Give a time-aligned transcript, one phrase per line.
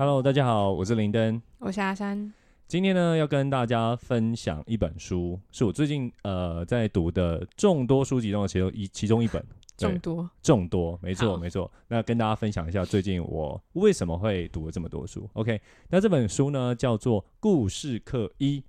[0.00, 1.42] Hello，大家好，我是林登。
[1.58, 2.32] 我是阿山，
[2.68, 9.44] 今天呢，要跟大家分享一本书，是我最近呃在读的众多书籍中的其中一其中一本。
[9.76, 11.68] 众多众多，没错没错。
[11.88, 15.28] 那跟大家分享一下最近我为什么会读了这么多书。
[15.32, 18.60] OK，那这本书呢叫做《故事课一》，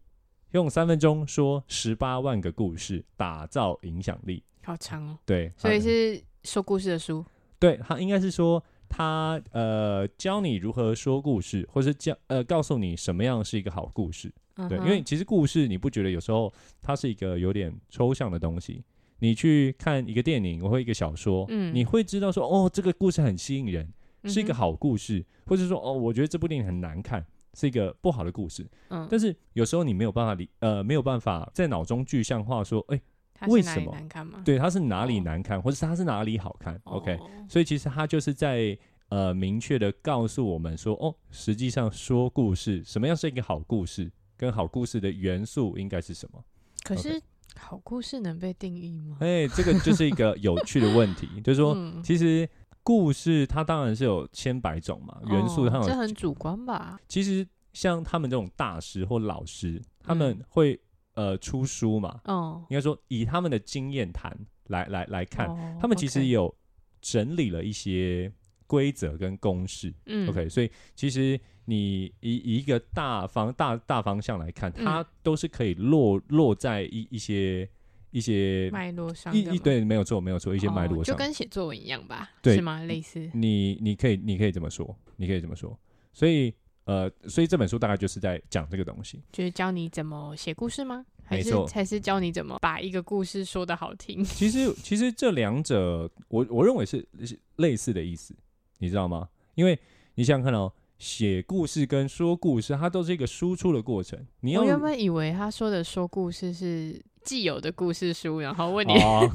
[0.54, 4.41] 用三分钟说十八万个故事，打造影响力。
[4.64, 7.23] 好长哦，对，所以是说故事的书。
[7.59, 14.34] 对它应该是说他呃教你如何说故事，或是教呃告诉你什么样是一个好故事。
[14.68, 18.84] 对，因为其实故事你不觉得有时候它是一个有点抽象的东西？
[19.20, 23.88] 你去看一个电影或一个小说，嗯你会知道说哦，这个故事很吸引人，
[24.26, 28.68] 是一个好故事，或者说哦，我觉得这部电影很难看，是一个不好的故事。
[28.90, 33.02] 嗯，但是有时候你没有办法理呃没有办法在脑中具象化说，哎、
[33.48, 34.42] 为什么难看吗？
[34.44, 38.78] 对，它是哪里哦难看，或者是它是哪里好看、哦 o k 所以其实它就是在
[39.09, 46.44] 呃明确的告诉我们说，哦，实际上说故事，什么样是一个好故事，跟好故事的元素应该是什么？
[46.84, 47.22] 可 OK 是
[47.56, 49.18] 好故事能被定义吗？
[49.20, 52.48] 哎、这个就是一个有趣的问题，就是说，嗯其实
[52.84, 57.00] 故事它当然是有千百种嘛，元素它有，哦这很主观吧？
[57.08, 60.80] 其实像他们这种大师或老师，他们嗯会、
[61.20, 64.34] 呃出书嘛，哦，应该说以他们的经验谈
[64.67, 66.56] 来来来看，哦他们其实 OK 有
[67.02, 68.31] 整理了一些
[68.66, 69.94] 规则跟公式。
[70.06, 77.67] 嗯 OK，所以其实你以以一个大方大大方向来看，它嗯都是可以落落在一一些
[78.12, 82.30] 一些脉络上一一对没有错没有错一些脉哦就络上，跟写作文一样吧？
[82.42, 82.81] 对是吗？
[82.84, 85.78] 类似你你可以你可以这么说，你可以这么说，
[86.14, 86.53] 所以
[86.90, 89.22] 呃，所以这本书大概就是在讲这个东西。
[89.32, 91.06] 就是教你怎么写故事吗？
[91.23, 94.24] 还是才是教你怎么把一个故事说的好听？
[94.25, 98.34] 其实其实这两者，我我认为是是类似的意思，
[98.80, 99.30] 你知道吗？
[99.53, 99.78] 因为
[100.16, 104.25] 你想想看哦，写故事跟说故事，它都是一个输出的过程。
[104.40, 109.30] 你要我原本以为他说的说故事是既有的故事书，然后问你，哦，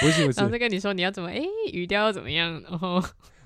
[0.00, 1.40] 不是不是 然后再跟你说你要怎么，哎、
[1.72, 3.00] 语调要怎么样，然后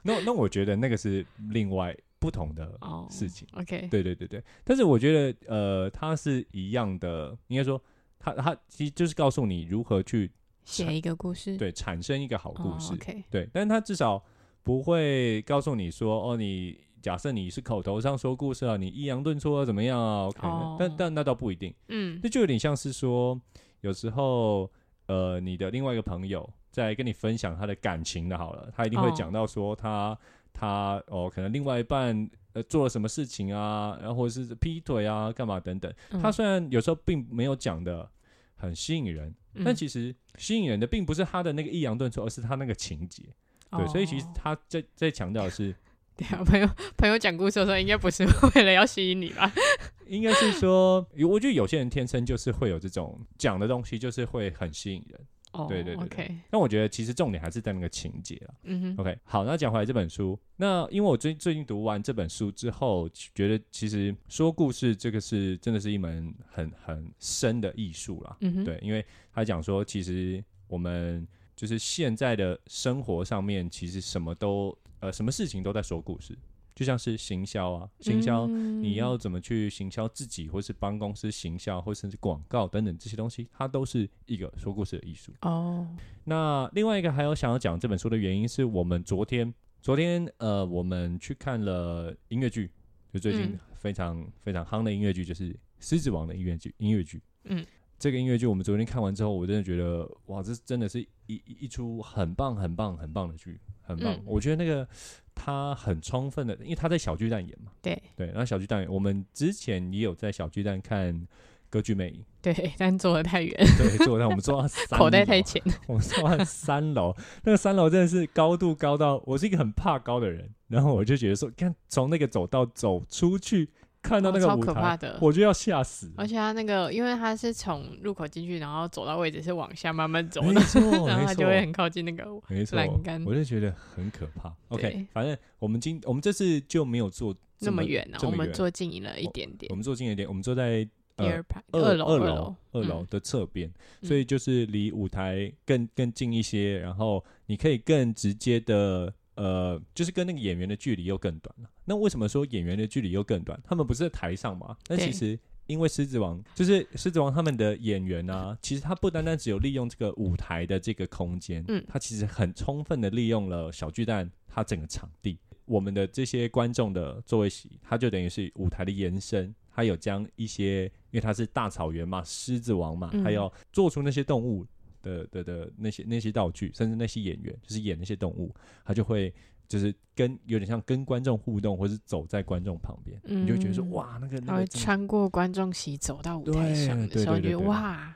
[0.04, 1.94] 那那我觉得那个是另外
[2.26, 3.46] 不同的哦事情。
[3.52, 4.26] ，OK，对对对。
[4.26, 7.80] 对，但是我觉得呃，它是一样的，应该说
[8.18, 10.32] 它它其实就是告诉你如何去
[10.64, 12.94] 写一个故事，对产生一个好故事。
[12.94, 14.20] 哦、，OK，对，但是它至少
[14.64, 20.76] 不会告诉你说哦，你假设你是口头上说故事啊，你抑扬顿挫啊怎么样啊？OK，、哦。
[20.80, 22.18] 但但那倒不一定，嗯。
[22.20, 23.40] 这就有点像是说，
[23.82, 24.68] 有时候
[25.06, 29.14] 呃，你的另外一个朋友在跟你分享他的感情的，好了，他一定会哦。
[29.16, 30.18] 讲到说他、
[30.58, 35.92] 他哦，可能另外一半呃做了什么事情啊，然后或者是劈腿啊，干嘛等等。
[36.10, 38.08] 嗯他虽然有时候并没有讲的
[38.54, 39.34] 很吸引人，
[39.64, 43.22] 但嗯其实吸引人的并不是他的那个抑扬顿挫，而是他那个情节。
[43.70, 45.74] 对，所以其实哦他在在强调的是，
[46.16, 46.66] 对啊，朋友
[46.96, 48.24] 朋友讲故事的时候，应该不是
[48.54, 49.52] 为了要吸引你吧？
[50.08, 55.20] 应该是说，有我觉得有些人天生就是会有这种讲的东西，就是会很吸引人。
[55.56, 58.54] 哦，对对对对，OK，但我觉得其实重点还是在那个情节了。
[58.64, 68.36] 嗯哼，OK，好，那讲回来这本书，那因为我最最近读完这本书之后，觉得其实说故事这个是真的是一门很很深的艺术啦。
[68.40, 76.36] 嗯哼，对，因为他讲说，其实我们就是现在的生活上面，其实什么都呃什么事情都在说故事，
[76.76, 78.46] 就像是行销啊，行销。
[78.46, 85.32] 你嗯要怎么去行销自己，或是帮公司行销，或甚至广告等等这些东西，它都是一个说故事的艺术。
[85.40, 85.88] 哦，
[86.24, 92.70] 那另外一个还有想要讲这本书的原因，是我们昨天昨天呃，我们去看了音乐剧，
[93.10, 96.74] 就最近嗯非常、非常夯的音乐剧，就是《狮子王》的音乐剧。
[96.76, 97.64] 音乐剧，嗯，
[97.98, 104.12] 这个音乐剧我们昨天看完之后，我真的觉得哇，这真的是一一一出很棒、很棒、很棒的剧，很棒。
[104.14, 104.22] 嗯。
[104.26, 104.86] 我觉得那个
[105.34, 108.00] 他很充分的，因为他在小巨蛋演嘛，对。
[108.14, 111.26] 对，然后小巨蛋，我们之前也有在小巨蛋看
[111.68, 123.68] 歌剧魅影，对，但坐的太远， 对，坐在我们坐到三口袋太浅， 我们坐到三楼，那个三楼真的是高度高到，我是一个很怕高的人，然后我就觉得说，看从那个走道走出去，
[124.08, 125.18] 看到那哦超个舞台，可怕的。
[125.20, 126.10] 我就要吓死。
[126.16, 132.24] 而且他那个，因为他是从入口进去，然后走到位置是往下慢慢走没的，错， 然后，他就会很靠近那个
[132.72, 134.54] 栏杆，我就觉得很可怕。
[134.68, 143.68] OK，反正我们今我们这次就没有坐这那么远我们坐近了一点点我，们坐近一点，我们坐在呃第二排、二楼、二楼、二楼嗯的侧边，
[144.02, 149.12] 嗯所以就是离舞台更更近一些，然后你可以更直接的。
[149.36, 151.70] 呃，就是跟那个演员的距离又更短了。
[151.84, 153.58] 那为什么说演员的距离又更短？
[153.64, 154.76] 他们不是在台上吗？
[154.86, 165.38] 但其实因为《狮子王》就是《狮子王》他们的演员啊，其实他不单单只有利用这个舞台的这个空间，嗯他其实很充分的利用了小巨蛋它整个场地。
[165.64, 174.64] 我们的这些观众的座位席，它就等于是舞台的延伸，它有将一些，因为它是大草原嘛，狮子王嘛，嗯还有做出那些动物
[175.06, 178.52] 的的的那些那些道具，甚至那些演员，就是演那些动物，
[178.84, 179.32] 他就会
[179.68, 183.90] 就是跟有点像跟观众互动，或是走在观众旁边，你就觉得说嗯。
[183.92, 188.14] 哇，那个那个穿过观众席走到舞台上的对时候，觉哇，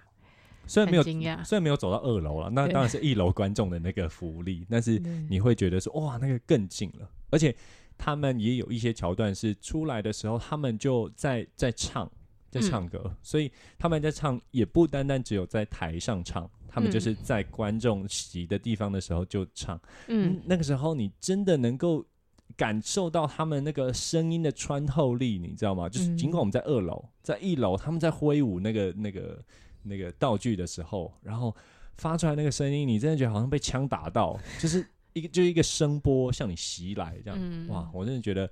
[0.66, 4.98] 虽然没有虽然没有走到二楼了，那当然是一楼观众的那个福利，但是
[5.28, 7.54] 你会觉得说哇，那个更近了，而且
[7.98, 12.10] 他们也有一些桥段是出来的时候，他们就在在唱，
[12.50, 19.76] 在唱歌，所以他们在唱也不单单只有在台上唱，他们嗯就是在观众席的地方的时候就唱，
[20.06, 22.06] 嗯嗯，那个时候你真的能够。
[22.56, 25.88] 感受到他们那个声音的穿透力，你知道吗？
[25.88, 29.42] 就是嗯尽管我们在二楼，在一楼，他们在挥舞那个那个
[29.84, 31.54] 那个道具的时候，然后
[31.96, 38.50] 发出来那个声音，你真的觉得好像被枪打到， 就是一个就是一个声波向你袭来，这样、嗯哇，我真的觉得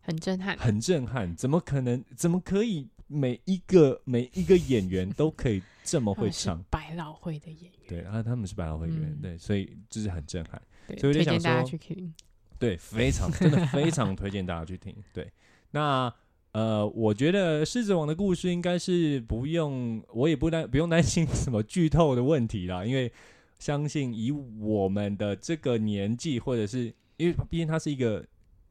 [0.00, 1.36] 很震撼，很震撼。
[1.36, 2.02] 怎么可能？
[2.16, 6.62] 怎么可以每一个每一个演员都可以这么会唱？
[6.70, 10.60] 百老汇的演员，对，然后他们是百老汇演员，嗯对，所以就是很震撼。
[10.86, 12.12] 对，所以我就想说去听。
[12.58, 14.94] 对，非常真的非常推荐大家去听。
[15.12, 15.30] 对，
[15.72, 16.12] 那
[16.52, 23.12] 呃，我觉得《狮子王》的故事应该是不用，我也不担不用担心什么剧透的问题啦，因为
[23.58, 28.24] 相信以我们的这个年纪，或者是因为毕竟它是一个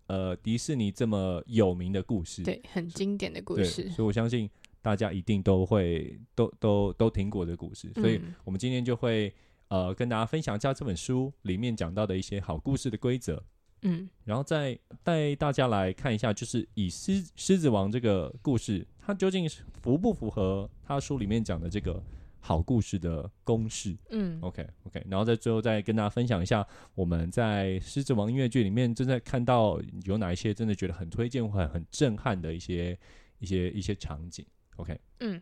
[0.08, 3.90] 呃迪士尼这么有名的故事，对，很经典的故，事。
[3.90, 4.50] 所以我相信
[4.82, 9.34] 大家一定都会都都都听过的故事，所以嗯我们今天就会
[9.70, 13.44] 呃跟大家分享一下这本书里面讲到的一些好故事的规则。
[13.86, 22.02] 嗯然后再带大家来看一下，就是以狮狮子王这个故事，它究竟是符不符合他书里面讲的这个
[22.46, 23.98] 好故事的公式。
[24.10, 33.00] 嗯？OK OK，然后在最后再跟大家分享一下，我们在狮子王音乐剧里面正在看到有哪一些真的觉得很推荐或很很震撼的一些
[33.40, 34.46] 一些一些场景。
[34.76, 35.42] OK，嗯。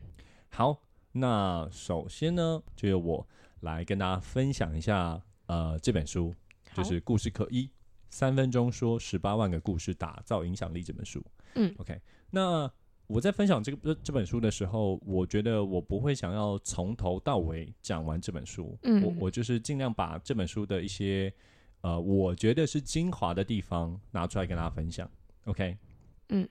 [0.50, 0.80] 好，
[1.14, 3.28] 那首先呢，就由我
[3.62, 6.36] 来跟大家分享一下，呃，这本书
[6.76, 7.68] 就是故事课一，
[8.12, 11.26] 三分钟说十八万个故事，打造影响力这本书。
[11.56, 12.00] 嗯，OK，
[12.30, 12.72] 那
[13.12, 19.04] 我在分享这个这本书的时候，我觉得我不会想要从头到尾讲完这本书，嗯。
[19.04, 21.32] 我我就是尽量把这本书的一些
[21.82, 25.10] 呃，我觉得是精华的地方拿出来跟大家分享。
[25.46, 25.76] OK，
[26.30, 26.48] 嗯，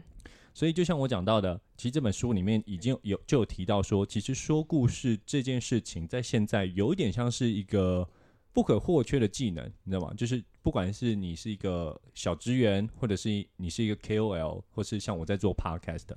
[0.53, 8.07] 所以就像我讲到的，其实这本书里面已经有就有提到说，其实说故事这件事情在现在有一点像是一个
[8.53, 10.13] 不可或缺的技能，你知道吗？
[10.15, 16.09] 就是不管是你是一个小职员，或者是你是一个 KOL，或是像我在做 Podcast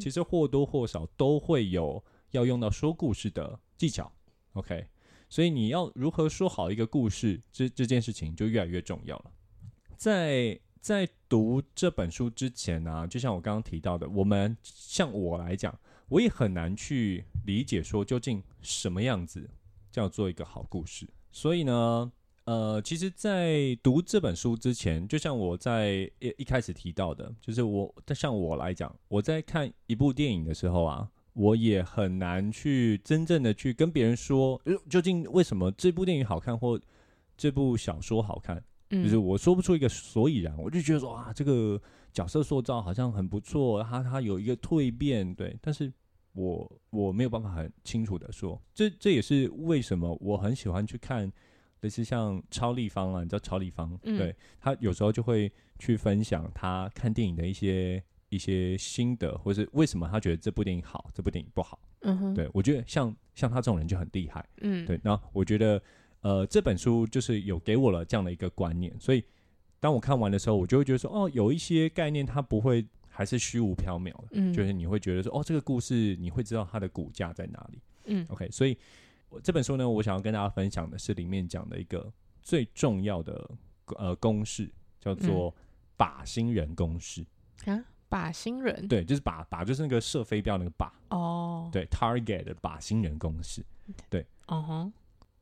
[0.00, 4.10] 其实或多或少都会有要用到说故事的技巧。
[4.54, 4.86] OK，
[5.28, 9.30] 所以你要如何说好一个故事，这这件事情就越来越重要了。
[9.96, 15.78] 在在读这本书之前呢、就像我刚刚提到的，我们像我来讲，
[16.08, 19.48] 我也很难去理解说究竟什么样子
[19.90, 21.06] 叫做一个好故事。
[21.32, 22.12] 所以呢，
[22.44, 36.78] 呃，其实，在读这本书之前，就像我在一一开始提到的，就是我，像我来讲，我在看一部电影的时候啊，我也很难去真正的去跟别人说，呃究竟为什么这部电影好看，或
[37.36, 38.62] 这部小说好看。
[38.94, 41.80] 嗯就是我说不出一个所以然，我就觉得说啊，这个
[42.12, 45.90] 角色塑造好像很不错，他他有一个蜕变，对，但是
[46.32, 51.30] 我我没有办法很清楚的说，这这也是为什么我很喜欢去看
[51.80, 54.16] 类似像超立方啊，你知道超立方，嗯。
[54.16, 64.48] 对他有时候就会去分享他看电影的一些一些心得，或是为什么他觉得这部电影好，这部电影不好，嗯哼，对我觉得像像他这种人就很厉害。
[64.62, 64.86] 嗯。
[64.86, 65.82] 对，那我觉得
[66.20, 69.22] 呃这本书就是有给我了这样的一个观念，所以
[69.80, 77.78] 当我看完的时候，我就会觉得说，哦，有一些概念它不会还是虚无缥缈的，嗯就是你会觉得说，哦，这个故事你会知道它的骨架在哪里。
[78.06, 78.76] 嗯 OK，所以
[79.28, 83.50] 我这本书呢，我想要跟大家分享的是里面讲的一个最重要的
[83.98, 85.54] 呃公式，叫做
[85.96, 87.24] 靶心人公式。
[87.66, 93.64] 啊，靶心人对，就是靶靶就是那个射飞镖那个靶，哦，对，target 的靶心人公式。
[94.08, 94.92] 对哦吼，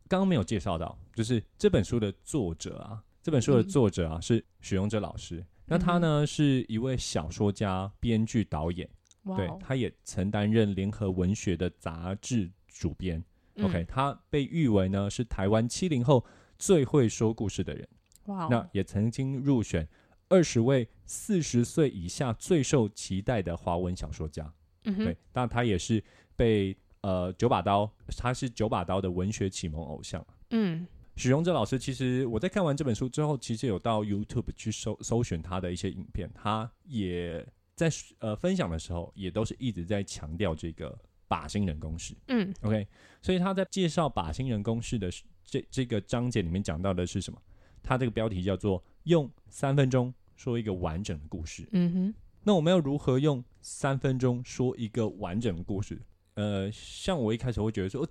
[0.08, 5.44] 刚刚没有介绍到，就是这本书的作者啊，这本书的嗯作者啊、是许荣哲老师。
[5.70, 8.88] 那他呢是一位小说家、编剧、导演，
[9.36, 13.22] 对他也曾担任联合文学的杂志主编。
[13.54, 13.64] 嗯。
[13.64, 16.24] OK，他被誉为呢是台湾七零后
[16.58, 17.88] 最会说故事的人，
[18.26, 19.88] 那也曾经入选
[20.28, 24.52] 二十位四十岁以下最受期待的华文小说家。
[24.82, 26.02] 对，但他也是
[26.34, 30.26] 被呃九把刀，他是九把刀的文学启蒙偶像。
[30.50, 30.84] 嗯
[31.20, 37.46] 许荣哲老师，其实我在看完这本书之后，其实有到 YouTube 去搜搜寻他的一些影片，他也
[37.76, 40.98] 在呃分享的时候，也都是一直在强调这个
[41.28, 42.14] 靶心人公式。
[42.28, 42.88] 嗯 OK，
[43.20, 45.10] 所以他在介绍靶心人公式的
[45.44, 47.38] 这这个章节里面讲到的是什么？
[47.82, 51.68] 他这个标题叫做“用三分钟说一个完整的故事”。
[51.72, 56.00] 嗯哼，那我们要如何用三分钟说一个完整的故事？
[56.34, 58.08] 呃，像我一开始会觉得说，呃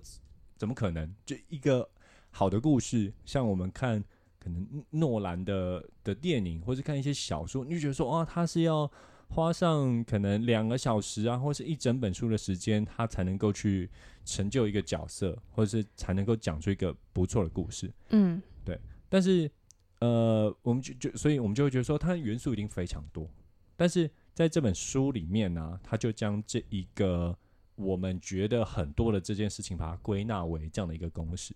[0.56, 1.12] 怎么可能？
[1.24, 1.88] 就一个
[2.30, 4.02] 好的故事，像我们看
[4.38, 8.90] 可能诺兰的的电影，或是看一些小说，你就觉得说，啊，他是要
[9.28, 13.88] 花上可能两个小时啊，或是一整本书的时间，他才能够去
[14.24, 17.92] 成就一个角色，或者是才能够讲出一个不错的故事。
[18.10, 19.50] 嗯对但是，
[19.98, 23.28] 呃，我们就就，所以我们就会觉得说，它的元素一定非常多。
[23.76, 27.36] 但是在这本书里面呢、他就将这一个
[27.76, 31.54] 我们觉得很多的这件事情，把它归纳为这样的一个公式。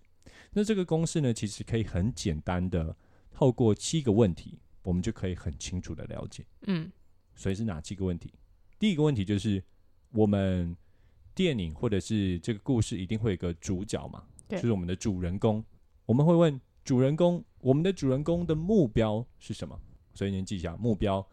[0.53, 2.97] 那这个公式呢，其实可以很简单的
[3.31, 6.45] 透过七个问题，我们就可以很清楚的了解。
[6.67, 6.91] 嗯
[7.35, 8.33] 所以是哪七个问题？
[8.79, 9.63] 第一个问题就是
[10.11, 10.77] 我们
[11.35, 15.65] 电影或者是这个故事一定会有个主角嘛，就是我们的主人公。
[16.07, 19.81] 我们会问主人公，我们的主人公的目标是什么？
[20.15, 21.27] 所以您记一下目标。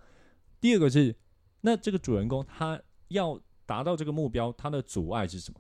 [0.60, 1.15] 第二个是，
[1.62, 5.60] 那这个主人公他要达到这个目标，他的阻碍是什么？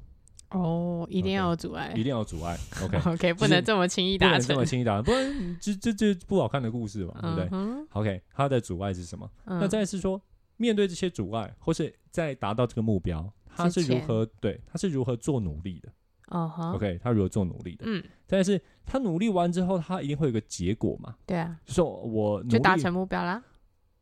[0.51, 2.57] 哦，一定要有阻碍一定要有阻碍。
[2.83, 9.29] OK，，OK，不能这么轻易达成不能这么，轻易达成，不然这这这不好看的故事嘛，对不对嗯？OK，他的阻碍是什么？
[9.45, 10.21] 那嗯再是说，
[10.57, 15.89] 面对这些阻碍，或是在达到这个目标，他是如何对他是如何做努力的
[16.27, 17.85] 哦哈，？OK，他如何做努力的？
[17.87, 21.15] 嗯，但是他努力完之后，他一定会有个结果嘛？
[21.25, 23.41] 对啊，就说我努力就达成目标啦。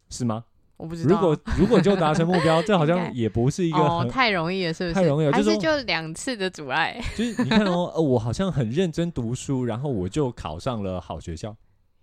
[0.10, 0.44] 是吗？
[0.80, 4.94] 我不知道啊，如果如果就达成目标， 这好像也不是一个哦，太容易了，是不是？
[4.94, 11.54] 太容易了还就是就两次的阻碍， 就是你看哦，呃，我好像很认真读书，然后我就考上了好学校，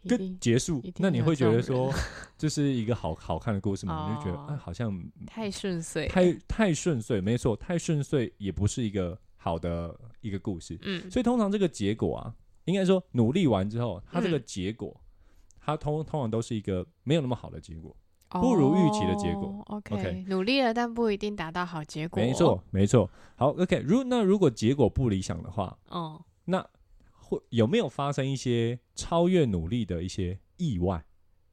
[0.07, 1.91] 跟结束，那你会觉得说
[2.37, 4.11] 这是一个好好看的故事吗？
[4.11, 4.93] 你就觉得哦啊，好像
[5.27, 10.79] 太顺遂，太太顺遂，没错，太顺遂也不是一个好的一个故事。
[10.83, 12.35] 嗯所以通常这个结果啊，
[12.67, 14.95] 应该说努力完之后，它这个嗯结果，
[15.59, 17.97] 它通通常都是一个没有那么好的结果。
[18.29, 22.21] 不如预期的结果哦 OK OK，努力了，但不一定达到好结果。
[22.21, 23.09] 没错，，没错。
[23.37, 26.67] 好，OK，如那如果结果不理想的话，哦，那
[27.13, 31.05] 会有没有发生一些超越努力的一些意外，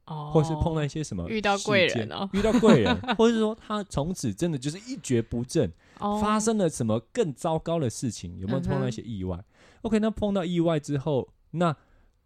[0.06, 8.38] 哦，或是碰到一些什么遇到贵人哦遇到贵人，或者是说他从此真的就是一蹶不振，哦发生了什么更糟糕的事情？
[8.38, 9.42] 有没有碰到一些意外、
[9.82, 11.76] o k 那碰到意外之后，那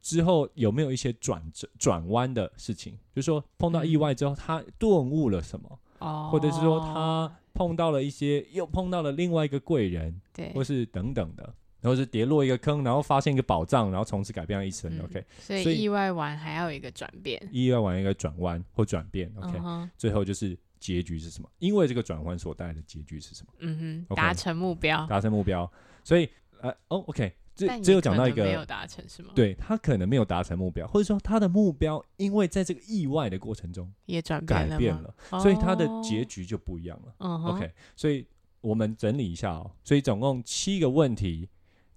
[0.01, 2.99] 之后有没有一些转折、转弯的事情？
[3.15, 11.43] 就是说碰到意外之后，他顿悟了什么，哦，或者是说他碰到了一些，又碰到了另外一个贵人，对或，是等等的，
[11.81, 14.91] 然后是跌落一个坑，然后发现一个宝藏，然后从此改变了一生。
[14.97, 17.41] 嗯 OK，所所以以意外完还要有一个转变。
[17.53, 19.33] 意外完一个转弯或转变。
[19.37, 21.49] OK，、嗯，最后就是结局是什么？
[21.59, 23.53] 因为这个转弯所带来的结局是什么？
[23.59, 25.71] 嗯哼达成目标，达成目标。
[26.05, 26.29] 所以
[26.61, 27.33] 呃，哦，OK，
[27.67, 37.15] 这只有讲到一个，没有达成是吗？，对他可能没有达成目标，或者说他的目标因为在这个意外的过程中也转改变了所以他的哦结局就不一样了。
[37.19, 38.25] 嗯哼 OK，所以
[38.61, 41.49] 我们整理一下哦，所以总共七个问题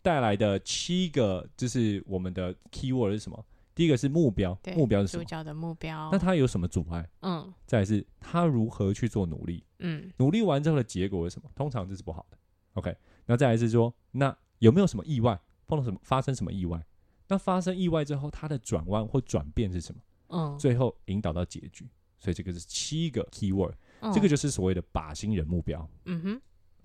[0.02, 3.46] 带来的七个，就是我们的 keyword 是什么？
[3.74, 5.24] 第一个是目标，对目标是什么？
[5.24, 7.08] 主角的目标，那他有什么阻碍？
[7.22, 9.64] 嗯再来是他如何去做努力？
[9.80, 11.50] 嗯努力完之后的结果是什么？
[11.56, 12.38] 通常这是不好的。
[12.74, 15.40] OK，那再来是说，那有没有什么意外？
[15.72, 16.86] 碰到什么发生什么意外？
[17.30, 20.02] 那发生意外之后，它的转弯或转变是什么？
[20.28, 21.88] 嗯，最后引导到结局。
[22.20, 25.90] 所以这个是七个 keyword，、嗯这个就是所谓的靶心人目标。
[26.06, 26.42] 嗯哼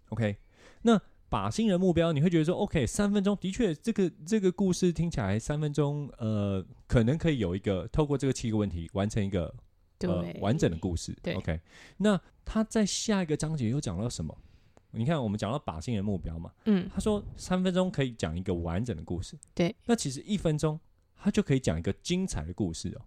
[0.09, 0.35] ，OK，
[0.81, 9.55] 那靶心人目标，你会觉得说，OK，三分钟的确，这个这个故事听起来三分钟，呃，可能可以有一个透过这个七个问题完成一个
[9.99, 11.15] 呃，完整的故事。
[11.23, 11.61] 对 OK，
[11.99, 14.35] 那他在下一个章节又讲到什么？
[14.97, 19.37] 你看，我们讲到靶心人目标嘛，嗯他说三分钟可以讲一个完整的故事。
[19.55, 20.79] 对，那其实一分钟
[21.15, 23.03] 他就可以讲一个精彩的故事哦。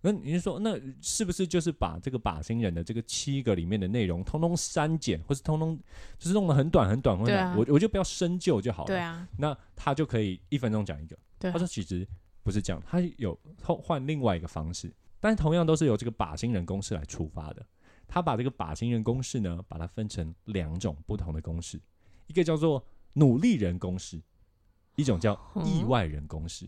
[0.00, 5.76] 那你是说，那是不是就是把这个靶心人的这个七个里面的内容，通通删减，或是通通
[6.18, 8.86] 就是弄得很短很短很短，对啊我我就不要深究就好了。
[8.86, 11.18] 对啊，那他就可以一分钟讲一个。
[11.38, 12.06] 对啊，他说其实
[12.44, 17.66] 不是这样，他有换换另外一个方式，但同样都是由这个靶心人公式来出发的。
[18.08, 21.78] 他把这个靶心人公式呢，把它分成两种不同的公式，
[22.26, 24.20] 一个叫做努力人公式，
[24.96, 26.66] 一种叫意外人公式。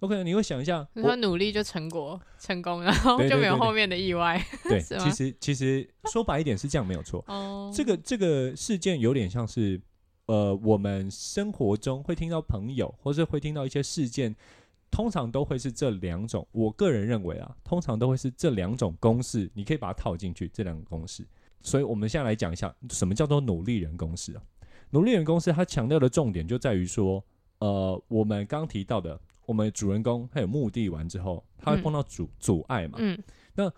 [0.00, 4.40] OK，你会想一下，你说努力就成果成功，然后就没有后面的意外。
[4.62, 7.24] 对， 其实其实说白一点是这样没有错。
[7.26, 9.80] 哦，这个这个事件有点像是，
[10.26, 14.34] 呃，我们生活中会听到朋友，或是会听到一些事件，
[14.90, 16.46] 通常都会是这两种。
[16.52, 21.26] 我个人认为啊，通常都会是这两种公式，你可以把它套进去这两个公式。
[21.62, 24.42] 所以我们现在来讲一下，什么叫做努力人公式啊？
[24.90, 27.24] 努力人公式它强调的重点就在于说，
[27.58, 32.98] 呃，我们刚提到的，我们主人公他有目的完之后，他会碰到阻、阻碍嘛？
[33.00, 33.72] 嗯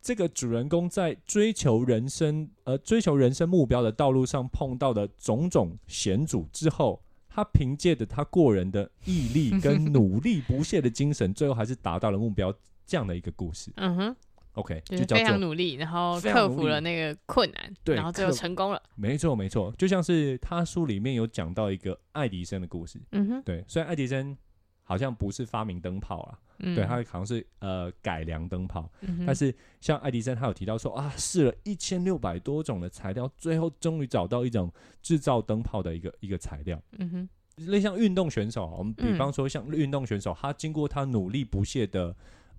[0.00, 7.02] 这个主人公在追求人生呃追求人生目标的道路上碰到的种种险阻之后，
[7.34, 12.54] 他凭借着他过人的毅力跟努力不懈的精神，最后还是达到了目标。
[12.86, 14.16] 这样的一个故事嗯哼
[14.52, 18.82] ，，OK，就非常努力，然后克服了那个困难，对然后最后成功了。
[18.94, 23.00] 没错没错，就像是他书里面有讲到一个爱迪生的故事。
[23.12, 24.36] 嗯哼，对，虽然爱迪生
[24.84, 34.70] 好像不是发明灯泡啊，嗯，对他好像是呃改良灯泡，嗯，但是像爱迪生，他有提到说啊，试了一千六百多种的材料，最后终于找到一种
[35.02, 36.80] 制造灯泡的一个一个材料。
[36.98, 37.28] 嗯哼，
[37.66, 42.14] 类像运动选手啊，我们比嗯方说像运动选手，他经过他努力不懈的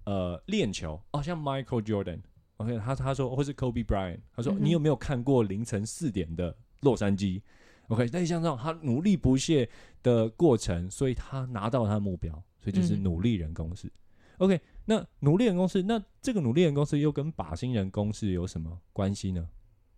[0.06, 2.20] 呃练球，哦，像 Michael Jordan。
[2.58, 7.42] OK，他他说，或是 Kobe Bryant，他说、嗯你有没有看过凌晨四点的洛杉矶
[7.88, 9.70] ？OK，那像这种他努力不懈
[10.04, 13.92] 的过程，所以他拿到他的目标，所以就是嗯努力人公式。
[14.38, 19.48] OK，那努力人公式，那这个努力人公式又跟靶心人公式有什么关系呢？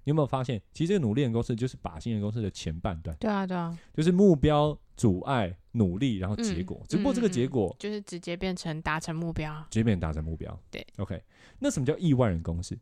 [0.04, 6.82] 你有没有发现，其实这个努力人公式就是靶心人公式的前半段，对啊，对啊，就是目标、阻碍、努力，然后结嗯果。
[6.88, 10.58] 只不过这个结果就是直接变成达成目标，直接变成达成目标。
[10.72, 11.22] 对，OK，
[11.60, 12.80] 那什么叫亿万人公式？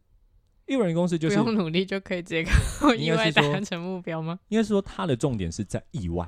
[0.67, 4.39] 亿万人公司就是不用努力就可以直接靠 意外达成目标吗？
[4.49, 6.27] 应该是说它的重点是在意外，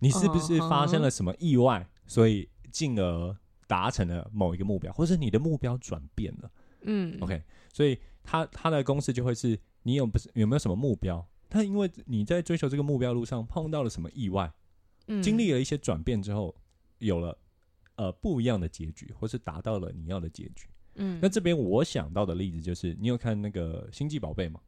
[0.00, 6.50] 你是不是发生了什么意外，所以进而达成了某一个目标，或者你的目标转变了
[6.82, 7.42] 嗯？OK，
[7.72, 11.26] 所以他他的公式就会是你有不是有没有什么目标？
[11.48, 14.52] 但因为你在追求这个目标路上碰到了什么意外，
[15.06, 16.54] 嗯经历了一些转变之后，
[16.98, 17.38] 有了
[17.96, 20.66] 呃不一样的结局，或是达到了你要的结局。
[20.96, 24.60] 嗯，那这边我想到的例子就是，你有看那个《星际宝贝》吗？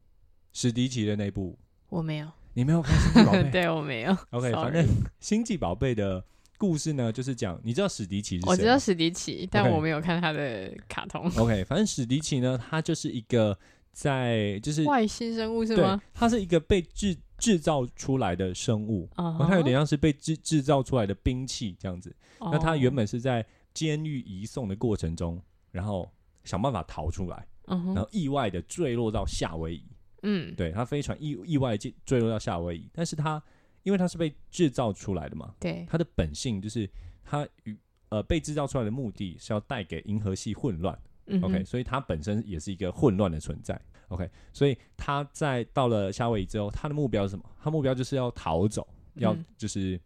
[0.53, 1.57] 史迪奇的那部，
[1.89, 4.17] 我没有，你没有看《星际宝贝》 对我没有。
[4.31, 4.85] ？OK，Sorry 反正
[5.19, 6.23] 《星际宝贝》的
[6.57, 8.49] 故事呢，就是讲，你知道史迪奇是谁？
[8.49, 11.29] 我知道史迪奇，但我没有看他的卡通。
[11.37, 13.57] OK，反正史迪奇呢，他就是一个
[13.91, 22.15] 在就是外星生物是吗？，他是一个被制制造出来的生物，啊然后它有点像是被制制造出来的兵器这样子。
[22.39, 25.39] 哦，那他原本是在监狱移送的过程中，
[25.71, 26.11] 然后
[26.47, 29.83] 想办法逃出来，嗯，然后意外的坠落到夏威夷。
[30.23, 33.41] 嗯，对他飞船意意外坠坠落到夏威夷，但是他
[33.83, 36.89] 因为他是被制造出来的嘛，对，他的本性就是
[37.23, 37.77] 他与
[38.09, 40.97] 呃被制造出来的目的是要带给银河系混乱。
[41.27, 43.79] 嗯 OK，所以他本身也是一个混乱的存在。
[44.07, 47.43] OK，所以他在到了夏威夷之后，他的目标是什么？
[47.61, 49.99] 他目标就是要逃走，要嗯就是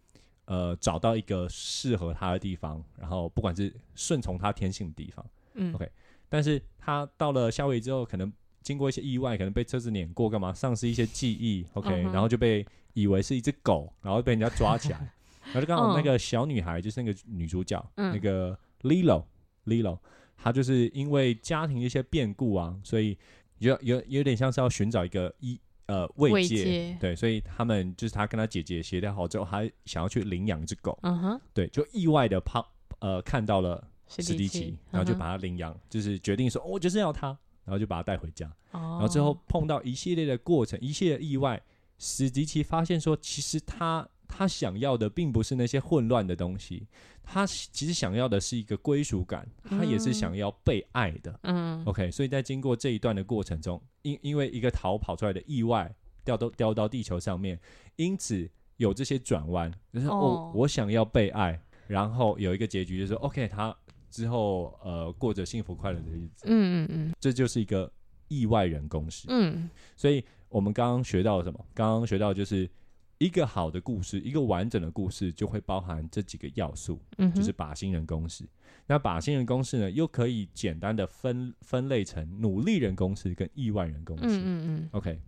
[0.45, 5.25] 呃找到一个适合他的地方，然后不管是顺从他天性的地方。
[5.53, 5.89] 嗯 OK
[6.31, 15.13] 但是他到了夏威夷之后，可能经过一些意外，可能被车子碾过，干嘛丧失一些记忆，OK，、嗯然后就被以为是一只狗，然后被人家抓起来，
[15.47, 18.13] 然后就刚好那嗯个小女孩，就是那个女主角，嗯。
[18.13, 19.99] 那个 Lilo，Lilo，
[20.37, 23.17] 她就是因为家庭一些变故啊，所以
[23.59, 32.65] 有有有点像是要寻找一个一呃慰慰藉，对，所以他们就是他跟他姐姐协调好之后，还想要去领养一只狗，嗯哼，对，就意外的怕
[32.99, 33.85] 呃看到了。
[34.17, 37.27] 史迪迪奇，然后就把他领养，就是决定说，哦我就是要他，
[37.63, 38.51] 然后就把他带回家。
[38.71, 41.61] 然然后最后碰到一系列的过程，一系列的意外，
[41.97, 46.87] 史迪奇发现说，其实他他想要的并不是那些混乱的东西，
[47.23, 50.13] 他其实想要的是一个归属感，他也是嗯。
[50.13, 51.39] 想要被爱的。
[51.43, 51.83] 嗯。
[51.85, 55.93] OK，所以在经过这一段的过程中，因因为一个逃跑出来的意外
[56.23, 57.59] 掉到掉到地球上面，
[57.97, 60.51] 因此有这些转弯，就是哦哦。
[60.55, 63.75] 我想要被爱，然后有一个结局就是说 OK，他
[64.11, 67.91] 之后呃过着幸福快乐的日子，嗯嗯嗯这就是一个
[68.27, 69.25] 意外人公式。
[69.29, 71.65] 嗯所以我们刚刚学到了什么？
[71.73, 72.69] 刚刚学到就是
[73.17, 78.45] 一个好的故事，一个完整的故事就会包含这几个要素，嗯，就是靶心人公式。
[78.87, 84.23] 那靶心人公式呢，又可以简单的分分类成努力人公式跟意外人公式。
[84.25, 85.19] 嗯嗯嗯，OK，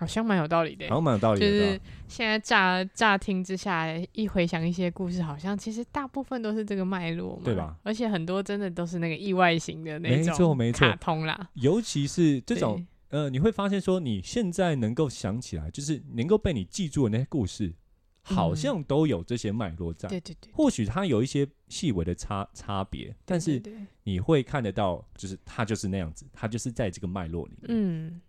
[0.00, 0.94] 好像蛮有道理的好。
[0.94, 7.76] 像蛮有道理的，就是对现在乍乍听之下，一回想一些故事，好像其实大部分都是这个脉络嘛，对吧？
[7.82, 10.88] 而且很多真的都是那个意外型的那种没种，错没错。
[10.88, 17.74] 卡通啦，尤其是这种呃，你会发现说，你现在能够想起来，就是能够被你记住的那些故事，
[18.22, 18.56] 好嗯。
[18.56, 20.08] 像都有这些脉络在。
[20.08, 27.66] 对对对，或许它有一些细微的差差别，但是对对你会看得到，就是它就是那样子，它就是在这个脉络里面。
[27.68, 28.20] 嗯。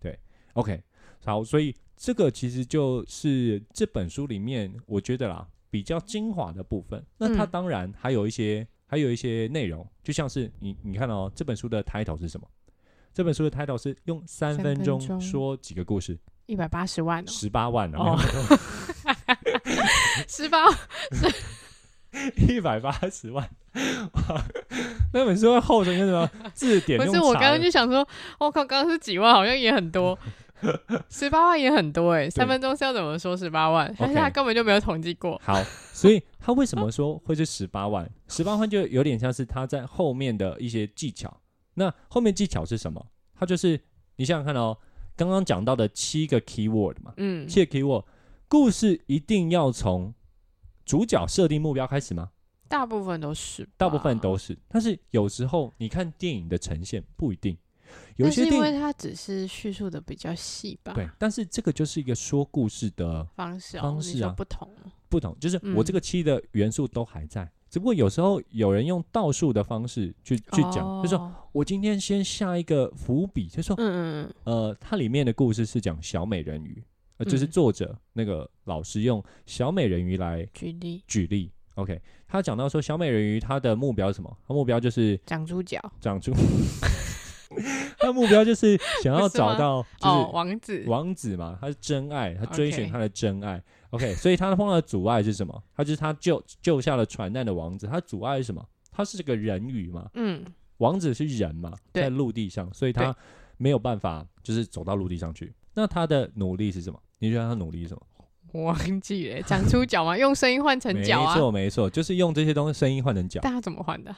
[0.54, 0.84] OK，
[1.24, 7.04] 好，所以这个其实就是这本书里面我觉得啦比较精华的部分。
[7.18, 12.48] 那它嗯当然还有一些还有一些内容，就像是你你看哦，这本书的 title 是什么？
[13.14, 18.24] 这本书的 title 是用三三分钟说几个故事，一百八十万哦，十八万哦啊，
[20.28, 20.58] 十八
[22.48, 23.50] 一百八十万，
[24.14, 24.44] 哇！
[25.14, 28.00] 那本书会厚成什么字典不是我刚刚就想说，
[28.40, 30.18] 我靠，刚刚是几万，好像也很多，
[31.10, 33.94] 十八万也很多哎、三分钟是要怎么说十八万？
[33.98, 35.40] 但是他根本就没有统计过。
[35.44, 35.62] 好，
[35.94, 38.10] 所以他为什么说会是十八万？
[38.28, 41.42] 十八万就有点像是他在后面的一些技巧。
[41.74, 43.06] 那后面技巧是什么？
[43.34, 43.80] 他就是
[44.18, 44.78] 你想想看哦，
[45.16, 48.06] 刚刚讲到的七个 keyword 嘛，嗯，七个 keyword，
[48.48, 50.14] 故事一定要从
[50.86, 52.30] 主角设定目标开始吗？
[52.68, 57.58] 大部分都是，大部分都是，但是有时候你看电影的呈现不一定，
[58.18, 64.68] 有些电影为它只是叙述的比较细吧，对，但是这个就是一个说故事的方式哦，方式啊不同，
[65.10, 76.84] 不同，就是嗯我这个七的元素都还在，只不过有时候有人用倒数的方式去去讲，就说哦我今天先下一个伏笔，就说嗯嗯呃，它里面的故事是讲小美人鱼，
[77.18, 81.52] 呃，就是嗯作者那个老师用小美人鱼来嗯，举例举例。
[81.76, 84.38] OK，他讲到说小美人鱼她的目标是什么？
[84.46, 86.34] 她目标就是长猪脚长出，
[88.00, 93.62] 她的目标就是想要找到 就哦，是王子王子嘛，他是真爱，他追寻他的真爱。
[93.92, 95.64] OK，所以他碰到的阻碍是什么？
[95.76, 98.66] 他就是他救救下了船难的王子，他阻碍是什么？
[98.92, 100.44] 他是这个人鱼嘛，嗯，
[100.78, 103.16] 王子是人嘛，在陆地上，所以他
[103.58, 105.54] 没有办法就是走到陆地上去。
[105.74, 107.00] 那他的努力是什么？
[107.20, 108.02] 你觉得他努力是什么？
[108.54, 110.16] 我忘记了，长出脚吗？
[110.20, 111.36] 用声音换成脚啊？
[111.36, 113.40] 错，没错，就是用这些东西声音换成脚。
[113.44, 114.14] 但他怎么换的？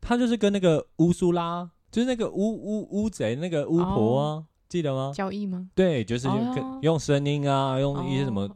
[0.00, 5.12] 他就是跟那个乌苏拉，就是那个乌乌乌贼那个巫婆啊，记得吗？
[5.14, 5.68] 交易吗？
[5.74, 6.26] 对，就是
[6.80, 8.48] 用声音啊，用一些什么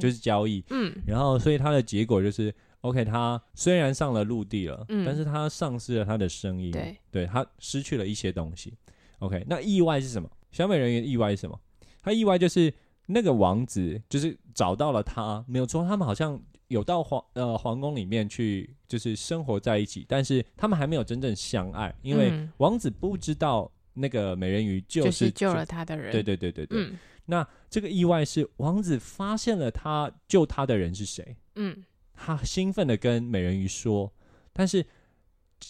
[0.00, 0.64] 就是交易。
[0.70, 8.72] 嗯然后，所以他的结果就是，OK，他虽然上了陆地了，嗯但是他丧失了他的声音，对，对他失去了一些东西。
[9.18, 10.30] OK，那意外是什么？
[10.52, 11.58] 小美人鱼意外是什么？
[12.00, 12.72] 他意外就是
[13.06, 16.40] 那个王子，就是找到了他，没有错，他们好像
[16.74, 22.52] 有到皇呃皇宫里面去，就是生活在一起，但是他们还没有真正相爱，因为嗯。
[22.56, 26.78] 王子不知道那个美人鱼就就是是救了他的人，对对对对对。
[26.78, 26.98] 嗯。
[27.26, 31.84] 那这个意外是王子发现了他救他的人是谁，嗯。
[32.12, 34.12] 他兴奋的跟美人鱼说，
[34.52, 34.84] 但是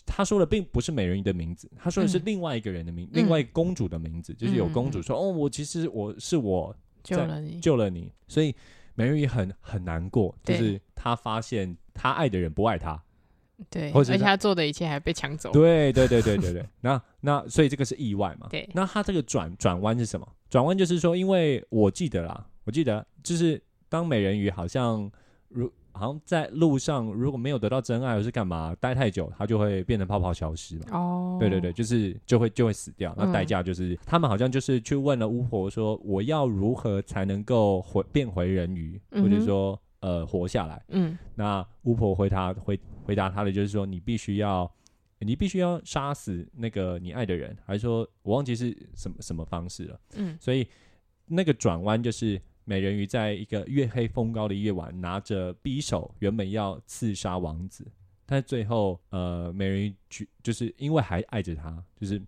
[0.07, 2.23] 他说的并不是美人鱼的名字，他说的是嗯。
[2.25, 8.55] 另外一个人的名，嗯另外一个公主的名字，就是有公主说，哦，我其实我是我在救了你，救了你，所以
[8.95, 13.03] 美人鱼很很难过，就是他发现他爱的人不爱他，
[13.71, 18.47] 对，而且他做的一切还被抢走，对对对对对对， 那那所以这个是意外嘛？
[18.51, 18.69] 对。
[18.73, 20.27] 那他这个转转弯是什么？
[20.49, 25.11] 转弯就是说，因为我记得啦，我记得就是当美人鱼好像
[25.49, 30.87] 如好像在路上如果没有得到真爱或是干嘛待太久，它就会变成泡泡消失嘛。
[30.91, 33.15] 哦，对对对，就是就会就会死掉。
[33.17, 40.83] 那嗯代价就是、他们好像就是去问了巫婆说，我要如何才能够回变回人鱼，或者说呃活下来？
[40.89, 44.71] 嗯那巫婆回答回回答他的就是说，你必须要，
[45.21, 50.01] 你必须要杀死那个你爱的人，还是说我忘记是什么什么方式了。
[50.17, 50.67] 嗯所以
[51.27, 57.87] 那个转弯就是美人鱼在一个月黑风高的夜晚，拿着匕首，原本要刺杀王子，
[58.27, 62.21] 但是最后呃，美人鱼举就是因为还爱着他，就是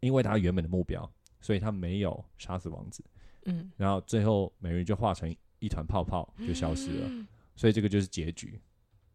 [0.00, 3.02] 因为他原本的目标，所以他没有杀死王子，
[3.46, 7.10] 嗯，然后最后美人鱼就化成一团泡泡就消失了。
[7.56, 8.60] 所以这个就是结局。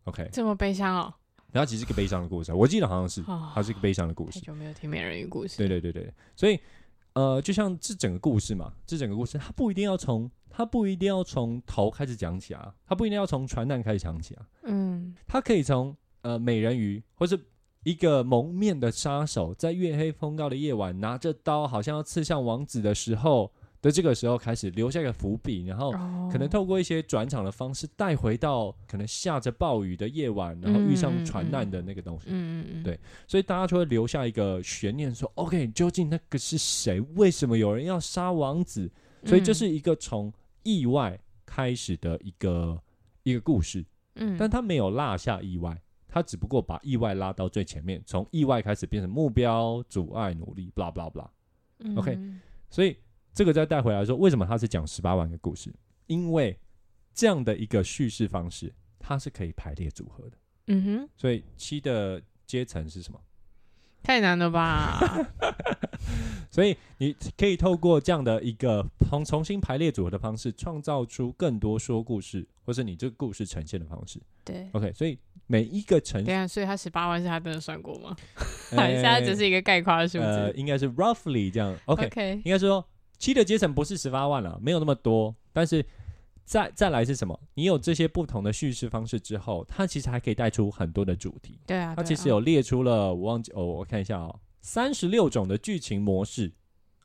[0.04, 1.14] OK，这么悲伤哦，
[1.54, 4.40] 然后其实是个悲伤的故事，我记得好像是，哦它是一个悲伤的故事。
[4.42, 6.60] 太久没有听美人鱼故事，对对对对，所以
[7.14, 15.16] 呃，就像这整个故事嘛，这整个故事它不一定要从它不一定要从头开始讲起啊，它不一定要从船难开始讲起啊，嗯。
[15.28, 17.38] 它可以从呃美人鱼或是
[17.84, 37.02] 一个蒙面的杀手，在月黑风高的夜晚拿着刀，好像要刺向王子的时候的这个时候开始留下一个伏笔，然后哦，可能透过一些转场的方式带回到可能下着暴雨的夜晚，然后遇上船难的那个东西，嗯嗯嗯，对所以大家就会留下一个悬念，说 OK，究竟那个是谁？
[37.16, 38.90] 为什么有人要杀王子？
[39.26, 40.32] 所以这是一个从
[40.64, 42.82] 意外开始的一个
[43.24, 51.30] 一个故事，嗯，但他没有落下意外，他只不过把意外拉到最前面，从意外开始变成目标、阻碍、努力，blah blah blah。
[51.80, 52.18] 嗯 OK
[52.70, 52.98] 所以
[53.34, 55.74] 这个再带回来说，为什么他是讲十八万个故事？
[56.08, 56.58] 因为
[57.14, 60.38] 这样的一个叙事方式，它是可以排列组合的。
[60.68, 63.20] 嗯哼，所以七的阶层是什么？
[64.04, 65.00] 太难了吧？
[66.52, 74.22] 所以你可以透过这样的一个重重新排列组合的方式，创造出更多说故事，或是你这个故事呈现的方式。
[74.44, 78.16] 对，OK，所以每一个城对啊，所以他十八万是他真的算过吗？
[78.72, 81.76] 呃还是他只是一个概括的数呃，字应该是 roughly 这样。
[81.86, 82.86] OK，？OK，应该说
[83.18, 85.34] 七的阶层不是十八万了，没有那么多。
[85.54, 85.84] 但是
[86.46, 87.40] 再再来是什么？
[87.54, 91.60] 你有这些不同的叙事方式之后，它其实还可以带出很多的主题。
[91.66, 96.52] 对啊，它其实有列出了，我忘记哦，我看一下哦，三十六种的剧情模式。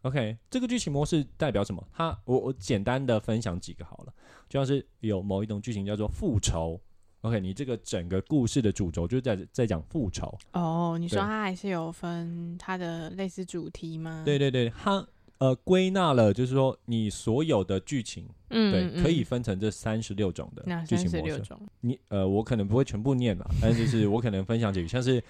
[0.03, 1.85] OK，这个剧情模式代表什么？
[1.93, 4.13] 它我我简单的分享几个好了，
[4.49, 6.81] 就像是有某一种剧情叫做复仇。
[7.23, 10.33] OK，你这个整个故事的主轴就在在讲复仇。
[10.53, 14.23] 哦，你说它还是有分它的类似主题吗？
[14.25, 15.05] 对，对对，它
[15.39, 21.43] 呃归纳了，就是说你所有的剧情，嗯，对，嗯可以分成这三十六种的剧情模式。
[21.81, 25.23] 你呃，我可能不会全部念了，但是就是我可能分享几个，像是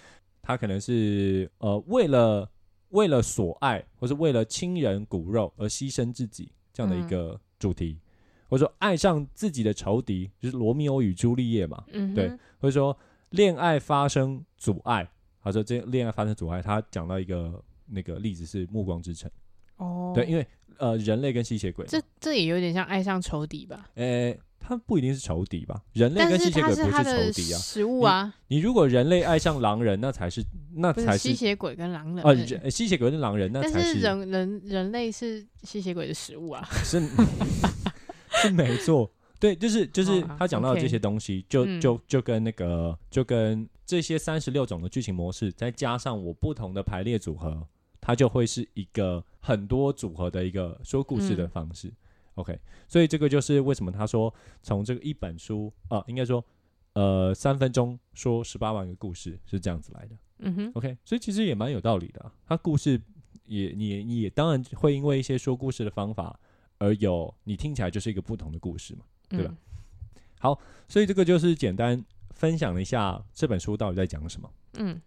[0.42, 2.50] 他可能是呃为了
[2.90, 7.08] 为了所爱，或是为了亲人骨肉而牺牲自己这样的一嗯。
[7.08, 7.98] 个主题，
[8.48, 12.28] 或者说爱上自己的仇敌，就是罗密欧与朱丽叶嘛，嗯，对
[12.60, 12.96] 或者说
[13.30, 15.10] 恋爱发生阻碍，
[15.42, 19.28] 他说这恋爱发生阻碍，他讲到一个那个例子是《暮光之城》，
[19.78, 23.88] 哦，对，因为呃人类跟吸血鬼，这这也有点像爱上仇敌吧？
[23.94, 25.82] 呃，他不一定是仇敌吧？
[25.94, 27.58] 人类跟吸血鬼不是仇敌啊。
[27.58, 36.68] 食物啊，你如果人类爱上狼人，那才是那才是吸血鬼跟狼人呃欸人吸血鬼跟狼人，那才是人人人类是吸血鬼的食物啊。
[36.84, 37.00] 是
[38.42, 39.10] 是没错。
[39.40, 47.64] 对，就是就是他讲到的这些东西，就嗯就就跟那个就跟这些三十六种的剧情模式，再加上我不同的排列组合，
[48.08, 51.92] 它就会是一个很多组合的一个说故事的嗯方式。
[52.36, 56.42] OK，所以这个就是为什么他说从这个一本书啊、应该说
[56.94, 60.16] 呃三分钟说十八万个故事是这样子来的。
[60.38, 62.98] 嗯哼，OK，所以其实也蛮有道理的啊、他故事
[63.44, 66.40] 也你也当然会因为一些说故事的方法
[66.78, 69.02] 而有你听起来就是一个不同的故事嘛。
[69.28, 69.54] 对吧
[70.40, 70.56] 嗯？
[70.88, 74.50] 所以这个就是简单分享了一下这本书到底在讲什么。
[74.78, 74.98] 嗯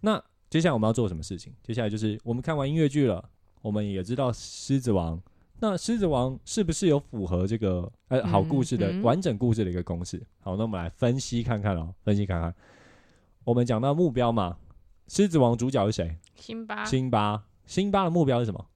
[0.00, 1.52] 那接下来我们要做什么事情？
[1.62, 3.30] 接下来就是我们看完音乐剧了，
[3.62, 5.16] 我们也知道《狮子王》。
[5.58, 10.22] 那《狮子王》是不是有符合这个呃好故事的、嗯嗯完整故事的一个公式？
[10.40, 12.54] 好，那我们来分析看看哦，分析看看。
[13.44, 14.56] 我们讲到目标嘛，
[15.14, 16.18] 《狮子王》主角是谁？
[16.34, 17.44] 辛巴，辛巴。
[17.64, 18.66] 辛巴的目标是什么？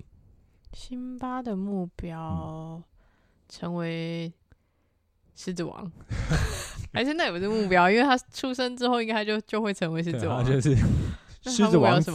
[0.72, 2.83] 辛巴的目标
[3.48, 4.33] 成为
[5.35, 5.90] 狮子王，
[6.94, 10.80] 还是那也不是目标，因为他出生之后应该他就就会成为狮子王就是那
[11.42, 12.12] 狮子王子。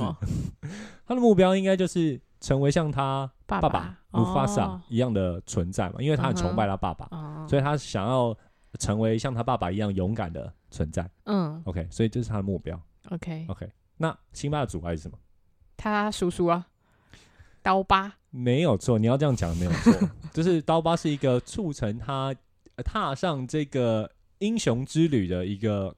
[1.08, 8.36] 他的目标应该就是成为像他爸爸爸姆法萨哦一样的存在嘛，因为他很崇拜他爸爸，哦，所以他想要
[8.80, 11.10] 成为像他爸爸一样勇敢的存在。
[11.26, 12.80] 嗯 OK，所以这是他的目标。
[13.10, 15.18] ，OK，OK，那辛巴的阻碍是什么？
[15.78, 16.66] 他叔叔啊，
[17.62, 19.94] 刀疤，没有错，你要这样讲没有错，
[20.34, 22.36] 就是刀疤是一个促成他
[22.78, 24.10] 呃踏上这个
[24.40, 25.96] 英雄之旅的一个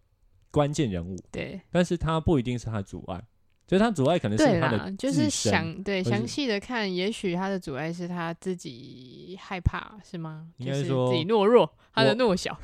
[0.58, 1.62] 关键人物，对。
[1.70, 3.24] 但是他不一定是他的阻碍，
[3.68, 10.48] 就是他阻碍可能是对他的，就是自身详对详细的看，也许他的阻碍是他自己害怕，是吗？
[10.58, 12.60] 就是应该说自己懦弱，他的我懦小，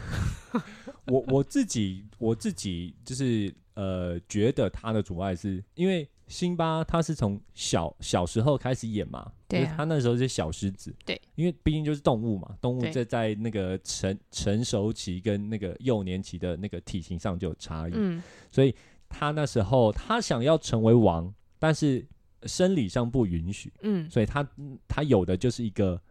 [1.05, 9.63] 我我自己我自己就是呃，觉得他的阻碍是因为辛巴他是从小小时候开始演嘛，对啊。
[9.63, 12.91] 就是他那时候是小狮子，对，因为毕竟就是动物嘛，动物对。
[12.91, 18.21] 在在那个成成熟期跟那个幼年期的那个体型上就有差异，嗯。
[18.49, 18.75] 所以
[19.07, 22.03] 他那时候他想要成为王，但是
[22.43, 24.09] 生理上不允许，嗯。
[24.09, 24.45] 所以他
[24.87, 26.01] 他有的就是一个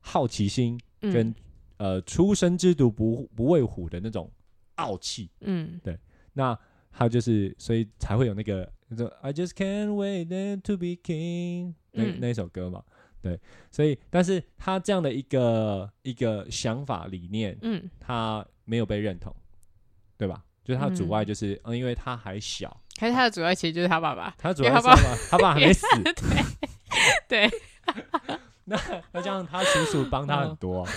[0.00, 1.34] 好奇心嗯，跟、
[1.76, 4.32] 呃出生之犊不不畏虎的那种
[4.76, 5.30] 傲气。
[5.42, 5.78] 嗯。
[5.84, 5.98] 对。
[6.32, 6.58] 那
[6.96, 12.20] 他就是，所以才会有那个那种 I just can't wait then to be king 那、嗯。
[12.20, 12.82] 那首歌嘛。
[13.20, 13.38] 对，
[13.70, 17.90] 所以但是他这样的一个一个想法理念，嗯。
[18.00, 19.34] 他没有被认同，
[20.16, 20.42] 对吧？
[20.64, 25.86] 就是他阻碍嗯就是，嗯，因为他还小，还是他的主要其实就是他爸爸，他主要是他爸他爸还没死，
[27.28, 27.50] 对，对。
[28.68, 28.76] 那
[29.12, 30.92] 那这样他叔叔帮他很嗯多啊、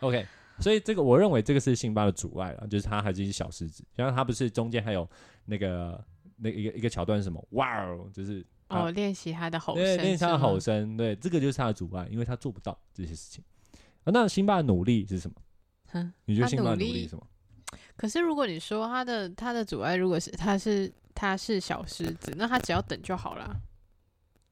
[0.00, 0.26] OK，
[0.60, 5.08] 所以这个我认为这个是辛巴的阻碍了，就是他还是一只小狮子，然后他不是中间还有
[5.44, 6.04] 那个
[6.36, 7.44] 那个一个一个桥段是什么？
[7.50, 13.42] 哇哦，就是哦，练习他的吼对声，练他的吼声，对，这个就是他的阻碍，因为他做不到这些事情。
[14.04, 15.36] 啊，那辛巴的努力是什么？
[15.86, 17.26] 哼你觉得辛巴的努力是什么？
[17.96, 23.56] 可是如果你说他的他的阻碍，如果是他是他是小狮子，那他只要等就好了，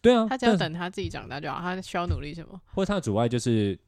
[0.01, 2.61] 对啊，他只要等他自己长大就好，他需要努力什么？
[2.75, 3.79] 或者他的阻碍就是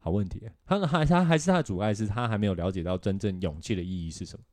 [0.00, 4.44] 好问题，他还他还是他的阻碍是他还没有了解到真正勇气的意义是什么。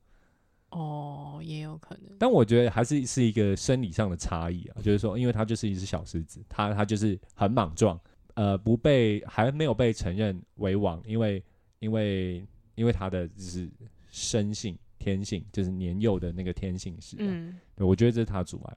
[0.70, 7.98] 哦，也有可能，但我觉得还是是一个生理上的差异啊，就是说，因为他就是一只小狮子，他他就是很莽撞，
[8.34, 11.42] 呃，不被还没有被承认为王，因为
[11.78, 13.70] 因为因为他的就是
[14.10, 17.26] 生性天性，就是年幼的那个天性使然。
[17.30, 18.76] 嗯对，我觉得这是他的阻碍。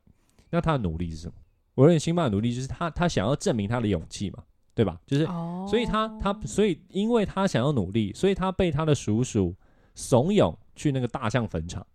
[0.50, 1.34] 那他的努力是什么？
[1.76, 4.42] 我认为辛巴的努力就是他他想要证明他的勇气嘛，
[4.74, 5.00] 对吧？
[5.06, 9.54] 就是，哦，所以他他所以因为他想要努力，所以他被他的叔叔
[9.96, 11.86] 怂恿去那个大象坟场，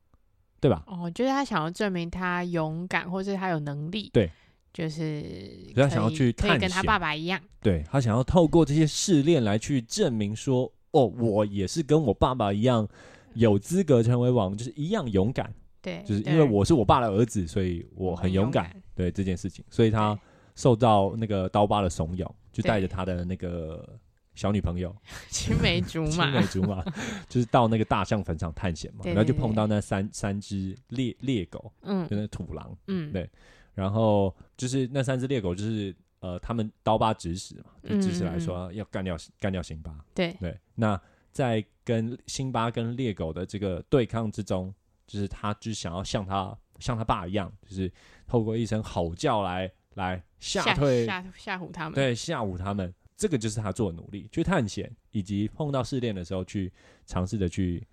[0.60, 0.84] 对吧？
[0.86, 4.30] 哦，就是他想要证明他勇敢，或是他有能力，对，
[4.72, 12.86] 就是以他想要去探可以跟他险爸爸一样，对他想要透过这些试炼来去证明说，哦，我也是跟我爸爸一样
[13.34, 18.64] 有资格成为王，就是一样勇敢，对，就是因为我是我爸的儿子，所以我我很勇敢。
[18.64, 20.18] 敢，对这件事情，所以他
[20.54, 22.26] 受到那个刀疤的怂恿，
[22.56, 23.98] 就带着他的那个
[24.34, 24.94] 小女朋友
[25.28, 26.30] 青梅竹马。
[26.30, 26.82] 青梅，竹马，
[27.28, 32.08] 就是到那个大象坟场探险嘛，对然后就碰到那三三只猎猎狗，嗯。
[32.08, 33.28] 就那土狼，嗯，对。
[33.74, 40.98] 然后就是那三只猎狗就是呃，他们刀疤指使嘛，就指使来嗯说要干掉干掉辛巴，对，对，那
[41.30, 44.74] 在跟辛巴跟猎狗的这个对抗之中，
[45.06, 47.92] 就是他就想要像他像他爸一样，就是
[48.26, 52.92] 透过一声吼叫来来吓退，吓吓唬他们，对吓唬他们。
[53.16, 56.70] 这个就是他做的努力，去探险，以及碰到试炼的时候去
[57.06, 57.86] 尝试着去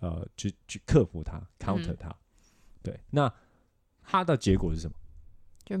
[0.00, 2.16] 呃去去克服它，counter 嗯它。
[2.82, 3.32] 对，那
[4.02, 4.96] 他的结果是什么？
[5.64, 5.78] 就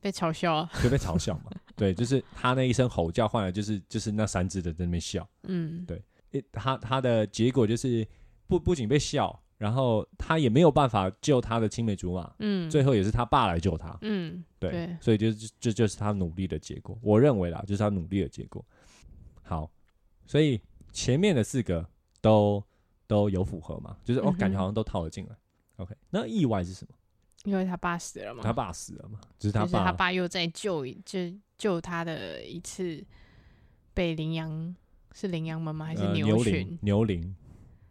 [0.00, 1.50] 被嘲笑啊，就被嘲笑嘛。
[1.76, 5.26] 对，就是他那一声吼叫换来就是就是那三只的在那边笑。
[5.44, 6.02] 嗯，对
[6.52, 8.06] 他他的结果就是
[8.46, 13.94] 不不仅被笑，然后他也没有办法救他的青梅竹马，嗯，最后也是他爸来救他。
[14.00, 16.98] 嗯，对，对所以就是这就是他努力的结果。
[17.02, 18.64] 我认为啦，就是他努力的结果。
[19.42, 19.70] 好，
[20.24, 20.58] 所以
[20.92, 21.86] 前面的四个
[22.22, 22.64] 都
[23.06, 25.36] 都有符合嘛，就是哦嗯，哼感觉好像都套了进来。
[25.76, 26.94] OK，那意外是什么？
[27.44, 31.18] 因为他爸死了嘛，他爸死了嘛，就是他爸他爸又在救一就
[31.58, 33.04] 救他的一次
[33.92, 34.74] 被羚羊
[35.12, 35.84] 是羚羊们吗？
[35.84, 36.78] 还是呃牛群羚？
[36.80, 37.36] 牛羚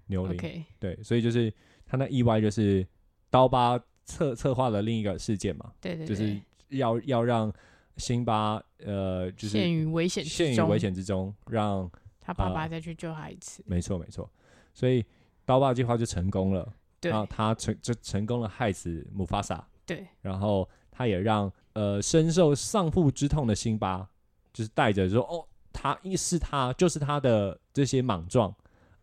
[0.09, 1.51] 牛羚？OK，对，所以就是
[1.85, 2.85] 他那意外就是
[3.29, 7.51] 刀疤策策划了另一个事件嘛，对对，就是要要让
[7.97, 13.63] 辛巴呃就是陷于危险，陷于危险之中，让他爸啊爸再去救他一次。
[13.65, 14.29] 没错没错，
[14.73, 15.05] 所以
[15.45, 16.67] 刀疤计划就成功了，
[16.99, 24.09] 对然后他成就成功了害死姆法萨，对，然后他也让呃深受丧父之痛的辛巴，
[24.53, 28.53] 就是带着说哦，他一是他就是他的这些莽撞，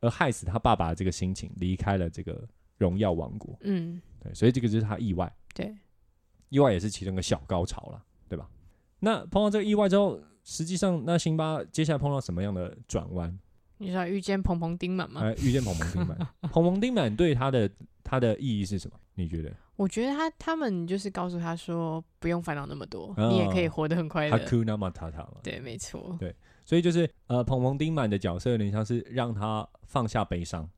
[0.00, 2.46] 而害死他爸爸的这个心情，离开了这个
[2.78, 3.56] 荣耀王国。
[3.62, 5.74] 嗯，对，所以这个就是他意外，对，
[6.48, 8.48] 意外也是其中一个小高潮了，对吧？
[9.00, 13.38] 那碰到这个意外之后，实际上那辛巴接下来碰到什么样的转弯？
[13.78, 15.20] 你知道遇见蓬蓬丁满吗？
[15.20, 16.18] 呃，遇见彭彭丁满，
[16.50, 17.70] 彭彭丁满对他的
[18.02, 18.96] 他的意义是什么？
[19.14, 19.52] 你觉得？
[19.76, 24.38] 我觉得他他们就是告诉他说，不用烦恼那么多，哦你也可以活得很快乐。
[24.38, 26.16] Hakuna Matata 嘛，对，没错，
[26.66, 30.68] 所以就是呃，彭彭丁满的角色有点像是让他放下悲伤，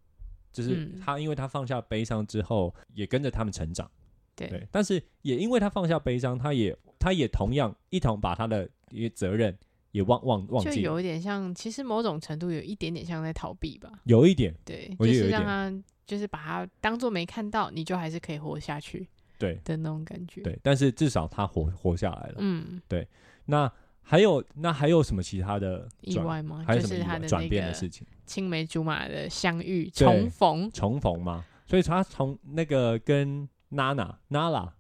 [0.53, 1.01] 就是嗯。
[1.01, 3.91] 他因为他放下悲伤之后，也跟着他们成长，
[4.37, 4.49] 对。
[4.49, 9.57] 对，但是也因为他放下悲伤，他也他也同样一同把他的一些责任
[9.93, 13.91] 也忘忘忘记，就有一点像，其实某种程度有一点点像在逃避吧。
[14.05, 15.73] 有一点对，就是让他
[16.07, 19.59] 就是把他当做没看到，你就还是可以活下去对。
[19.65, 22.35] 的那种感觉。，对，但是至少他活活下来了。
[22.39, 23.09] 嗯，对
[23.47, 23.73] 那
[24.11, 26.65] 还有那还有什么其他的意外吗？
[26.67, 28.07] 还有什么意外转是他的那个变的事情？
[28.25, 30.71] 青梅竹马的相遇重逢。
[30.73, 34.75] 重逢嘛，所以他从那个跟娜娜娜拉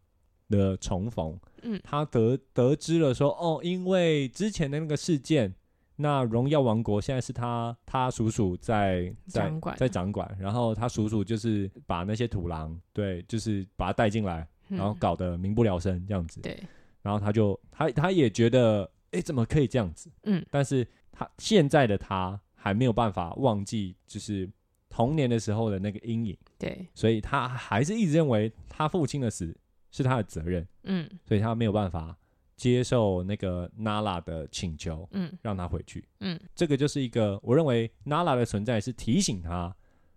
[0.48, 5.54] 的重逢，嗯他得得知了说，哦，因为之前的那个事件，
[5.96, 16.58] 那荣耀王国现在是他他叔叔在在掌管在掌管，然后他叔叔就是把那些土狼，对，就是把他带进来，然后嗯搞得民不聊生这样子，对，
[17.02, 20.10] 然后他就他他也觉得，哎，怎么可以这样子？
[20.24, 24.48] 嗯，但是他现在的他还没有办法忘记，就是
[24.88, 29.56] 童年的时候的那个阴影，对，所以他还是一直认为他父亲的死
[29.90, 32.16] 是他的责任，嗯所以他没有办法
[32.56, 36.06] 接受那个娜拉的请求，嗯让他回去。
[36.20, 39.74] 嗯，这个就是一个我认为娜拉的存在是提醒他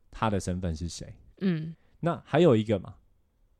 [0.09, 1.13] 他的身份是谁。
[1.39, 2.95] 嗯那还有一个嘛，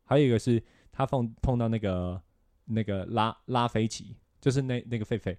[0.04, 2.20] 还有一个是他碰碰到那个
[2.64, 5.34] 那个拉拉菲奇，就是那那个狒狒，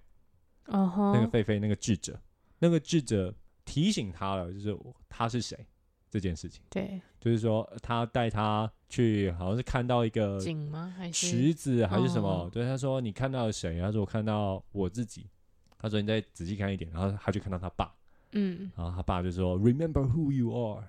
[0.65, 2.19] 哦吼，那个狒狒那个智者，
[2.57, 3.31] 那个智者
[3.65, 4.75] 提醒他了，就是
[5.07, 5.67] 他是谁
[6.09, 6.99] 这件事情，对。
[7.19, 10.93] 就是说他带他去，好像是看到一个井吗？
[10.97, 11.27] 还是？
[11.27, 12.27] 池子还是什么？
[12.27, 12.49] 哦。
[12.51, 13.79] 对，他说你看到了谁？
[13.79, 15.29] 他说我看到我自己。
[15.77, 17.93] 他说你再仔细看一点，然后他就看到他爸，
[18.31, 20.87] 嗯，然后他爸就说 Remember who you are，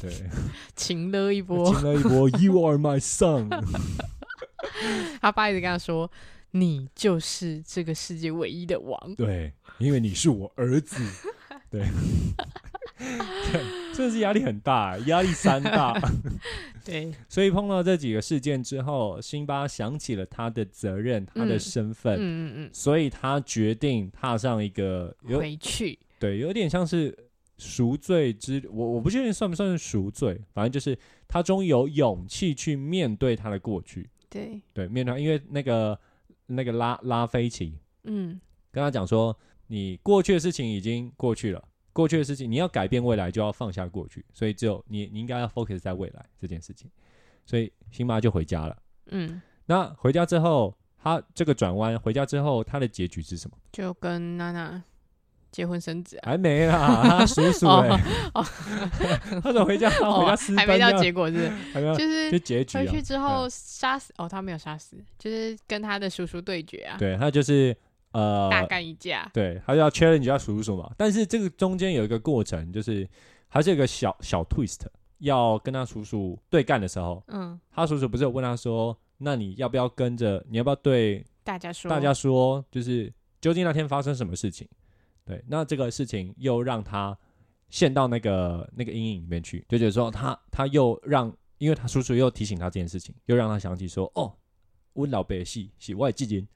[0.00, 0.30] 对，
[0.76, 1.66] 情了一波。
[1.74, 3.48] 情了一波 You are my son，
[5.20, 6.08] 他爸一直跟他说
[6.52, 9.14] ：“你就是这个世界唯一的王。
[9.14, 10.96] 对，因为你是我儿子，
[11.70, 11.86] 对，
[12.98, 15.98] 对，真的是压力很大，压力山大。
[16.84, 27.14] 对，所以碰到这几个事件之后，辛巴想起了他的责任，他的嗯身份，嗯嗯所以他决定踏上一个回去，对，有点像是
[27.58, 30.96] 赎罪之，我我不确定算不算是赎罪，反正就是
[31.26, 35.98] 他终于有勇气去面对他的过去，对，对，面对，因为那个
[36.48, 38.40] 那个拉拉菲奇嗯
[38.72, 39.34] 跟他讲说，
[39.68, 41.62] 你过去的事情已经过去了。
[41.90, 46.88] 过去的事情，你要改变未来，就要放下过去，所以只有你，你应该要 focus 在未来这件事情。
[47.44, 48.82] 所以辛巴就回家了。
[49.06, 53.56] 嗯，那回家之后，他这个转弯回家之后，他的结局是什么？
[53.72, 54.80] 就跟娜娜
[55.50, 56.30] 结婚生子啊。
[56.30, 57.88] 还没啦， 他叔叔哎、
[58.34, 58.44] 哦
[59.42, 59.88] 他怎么回家？
[59.90, 67.76] 他回家私还没到结果是是，还没有就是就结局啊回去之后杀死哦，他没有杀死，就是跟他的叔叔对决啊，对他就是
[68.12, 69.28] 呃，大干一架。
[69.32, 70.90] 对他就要 challenge 要叔叔嘛。
[70.96, 73.08] 但是这个中间有一个过程，就是
[73.48, 74.80] 还是有一个小小 twist，
[75.18, 80.44] 要跟他叔叔对干的时候，嗯，他叔叔不是有问他说，那你要不要跟着？
[80.48, 84.66] 你要不要对大家说，大家说，就是究竟那天发生什么事情？
[85.28, 87.16] 对，那这个事情又让他
[87.68, 94.34] 陷到那个那个阴影里面去，就觉得说他他又让，因为他叔叔又提醒他这件事情，又让他想起说，哦，
[94.94, 96.48] 我老爸的戏是我的基金，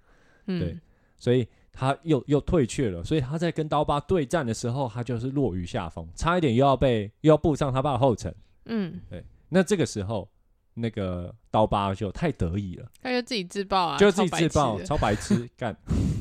[0.46, 0.80] 嗯，对
[1.18, 8.34] 所以他又又退却了，所以他在跟刀疤对战的时候，他就是落于下风，差一点又要被又要步上他爸的后尘。
[8.64, 10.26] 嗯，对那这个时候，
[10.72, 12.90] 那个刀疤就太得意了。
[13.02, 15.76] 他就自己自爆啊，就自己自爆，超白痴干。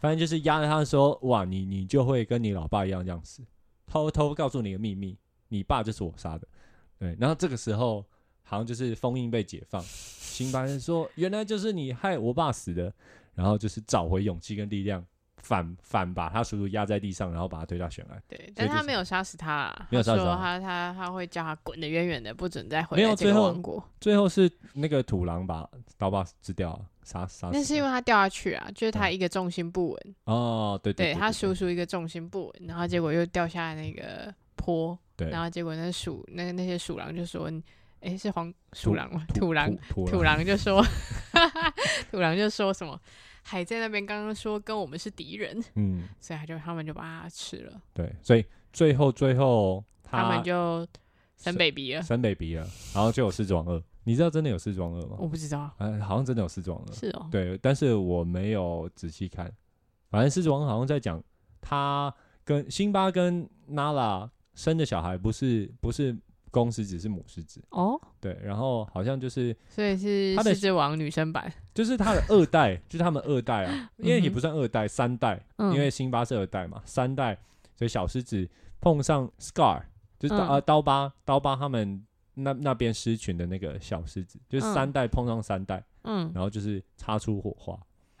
[0.00, 3.44] 反正就是压着他说：“哇，你你就会跟你老爸一样这样死，
[3.86, 5.16] 偷偷告诉你个秘密，
[5.48, 6.48] 你爸就是我杀的。”
[6.98, 8.04] 对，然后这个时候
[8.42, 12.92] 好像就是封印被解放，新班人说：“原来就是你害我爸死的。”
[13.32, 15.02] 然后就是找回勇气跟力量，
[15.42, 18.22] 反反把他叔叔压在地上，然后把他推到悬崖。
[18.28, 23.82] 对，但他没有杀死他啊，没有杀死他他他会叫他滚得远远的，不准再回没有来这个最后王国。
[24.00, 25.68] 最后是那个土狼把
[25.98, 27.50] 刀疤吃掉了，杀杀。
[27.52, 37.50] 那是因为他掉下去啊，就是他嗯一个重心不稳，哦，对对他叔叔一个重心不稳，然后结果又掉下那个坡，对然后结果那鼠那那些鼠狼就说，
[38.00, 39.24] 哎，是黄鼠狼吗？
[39.34, 40.82] 土狼土土狼就说，
[42.10, 42.98] 土狼就说什么
[43.42, 50.86] 海在那边刚刚说跟我们是敌人，嗯，所以他就他们就把它吃了，对，所以最后最后他们就
[51.36, 52.02] 生 baby 了。
[52.02, 53.82] 生 baby 了，然后就有狮子王二。
[54.04, 55.16] 你知道真的有狮子王二吗？
[55.18, 56.92] 我不知道，哎，好像真的有狮子王二。
[56.94, 59.52] 是哦，对，但是我没有仔细看。
[60.10, 61.22] 反正狮子王好像在讲
[61.60, 62.12] 他
[62.44, 66.16] 跟辛巴跟娜拉生的小孩不是不是
[66.50, 67.62] 公狮子是母狮子。
[67.70, 77.36] 哦，对，然后好像就是所以是他的狮子王女生版，就是他的二代， 就是他们二代啊，因为也不算二代，三代，嗯，因为辛巴是二代嘛，三代，
[77.76, 78.48] 所以小狮子
[78.80, 79.82] 碰上 Scar，
[80.18, 80.48] 就是刀、嗯。
[80.48, 84.74] 呃刀疤刀疤他们那那边狮群的那个小狮子，就是嗯。
[84.74, 87.78] 三代碰上三代，嗯，然后就是擦出火花。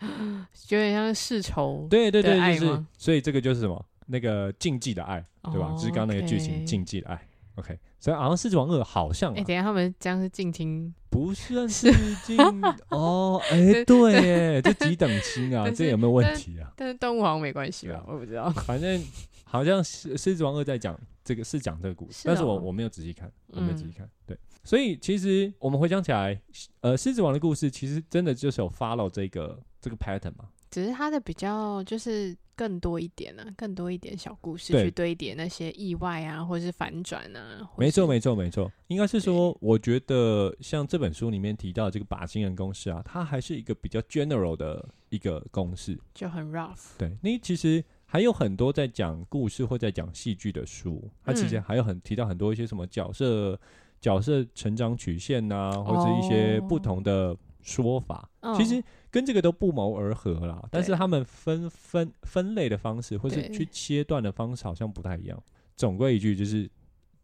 [0.70, 3.84] 有点像世仇，对对对，就是所以这个就是什么？
[4.06, 5.68] 那个禁忌的爱，对吧？
[5.68, 7.28] 哦就是刚刚那个剧情禁忌的爱。
[7.56, 11.92] OK，所以好像狮子王二好像、啊哎、等一下他们这样是近亲，不算是
[12.24, 12.36] 禁
[12.88, 16.72] 哦，哎，对耶，这几等亲啊，这有没有问题啊？
[16.76, 18.02] 但是动物好像没关系吧？
[18.08, 18.48] 我不知道。
[18.50, 19.00] 反正
[19.44, 24.10] 好像狮狮子王二在讲这个是讲这个故事，是哦但是我我没有仔细看，我没有仔细嗯看。
[24.26, 26.40] 对，所以其实我们回想起来，
[26.80, 30.48] 呃，狮子王的故事其实真的就是有 follow 这个这个 pattern 嘛。
[30.70, 37.64] 只是它的比较就是更多一点啊，更多一点小故事去堆叠那些意外啊，或者是反转啊。
[37.64, 45.98] 或没错，是没错，没错，应该是说，我觉得像这本书里面提到的这个靶心人公式啊，它还是一个比较 general 的一个公式。
[46.14, 46.96] 就很 rough。
[46.98, 53.58] 对，那其实还有很多在讲故事或在讲戏剧的书，它其实嗯还有很提到很多一些什么角色
[54.00, 60.68] 角色成长曲线呐、或者一些不哦同的说法，嗯其实跟这个都不谋而合啦。
[60.70, 65.42] 但是他们分分分类的方式，或是去切断的方式，好像不太一样。
[65.76, 66.70] 总归一句，就是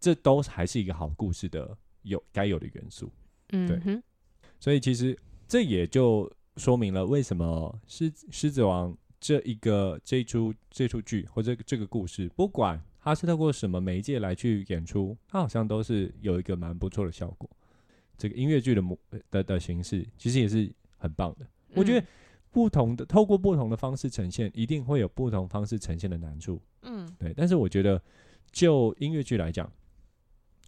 [0.01, 3.11] 这都还是一个好故事的有该有的元素。
[3.49, 4.03] 对嗯对，
[4.59, 5.17] 所以其实
[5.47, 17.49] 这也就说明了为什么狮狮子王这一个这一出这出剧或者这个故事，不管它是透过什么媒介来去演出，它好像都是有一个蛮不错的效果。
[18.19, 18.99] 这个音乐剧的模
[19.31, 21.47] 的的形式其实也是很棒的。
[21.77, 22.07] 我觉得嗯
[22.51, 26.61] 不同的透过不同的方式呈现，一定会有不同方式呈现的难处。
[26.83, 28.03] 嗯，对，但是我觉得
[28.51, 29.71] 就音乐剧来讲，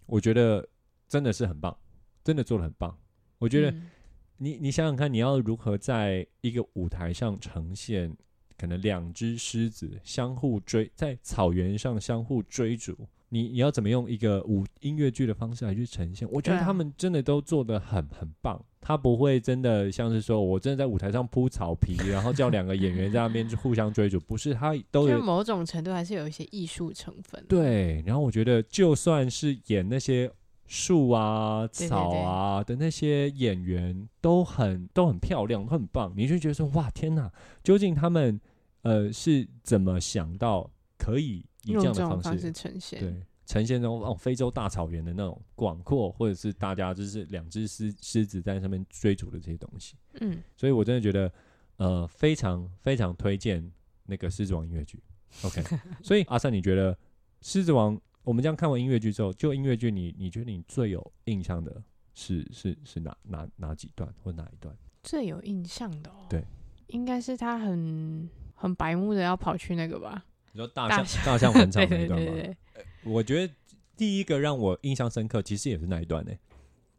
[0.05, 0.67] 我觉得
[1.07, 1.75] 真的是很棒，
[2.23, 2.95] 真的做的很棒。
[3.39, 3.89] 我觉得嗯
[4.37, 8.15] 你你想想看，你要如何在一个舞台上呈现，
[8.57, 12.95] 可能两只狮子相互追，在草原上相互追逐，
[13.29, 16.27] 你你要怎么用一个舞音乐剧的方式来去呈现？
[16.31, 18.63] 我觉得他们真的都做的很很棒。
[18.81, 28.01] 他不会真的像是说我真的在舞台上铺草皮，然后叫两个演员在那边就互相追逐，不是他都就有某种程度还是有一些艺术成分。，对。
[28.05, 30.31] 然后我觉得就算是演那些
[30.65, 36.13] 树啊、草啊的那些演员，都很都很漂亮，都很棒。
[36.15, 37.29] 你就觉得说哇天哪，
[37.61, 38.39] 究竟他们
[38.83, 42.99] 呃是怎么想到可以以这用样的方式呈现。
[42.99, 51.31] 对，呈现那种哦非洲大草原的那种广阔，或者是大家就是两只狮狮子在上面追逐的这些东西，嗯，所以我真的觉得
[51.77, 53.71] 呃非常非常推荐
[54.05, 55.01] 那个《狮子王》音乐剧。
[55.43, 55.63] OK，
[56.03, 56.93] 所以阿三，你觉得
[57.41, 61.81] 《狮子王》我们这样看完音乐剧之后，就音乐剧你你觉得你最有印象的
[62.13, 64.75] 是是是哪哪哪几段或哪一段？
[65.01, 66.43] 最有印象的哦，对，
[66.87, 72.31] 应该是他很很白目的要跑去那个吧，你说大大象大象坟场 那一段吗？
[72.31, 72.55] 对对，
[73.03, 73.53] 我觉得
[73.95, 76.31] 第一个让我印象深刻，其实也是那一段呢、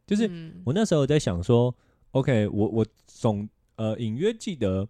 [0.07, 1.75] 就是嗯我那时候在想说
[2.13, 4.87] ，OK，我我总呃隐约记得，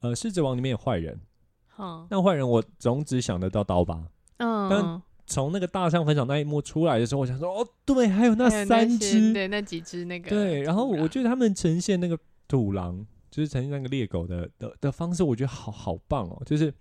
[0.00, 1.20] 呃，狮子王里面有坏人，
[1.68, 4.08] 哼那坏人我总只想得到刀疤。
[4.38, 12.18] 嗯，但从那个大象分享那一幕出来的时候，我想说，哦，对，还有那三只，对那几只那个，对，然后我觉得他们呈现那个
[12.48, 16.72] 土狼，就是呈现那个猎狗的的的方式，我觉得好好棒哦，就是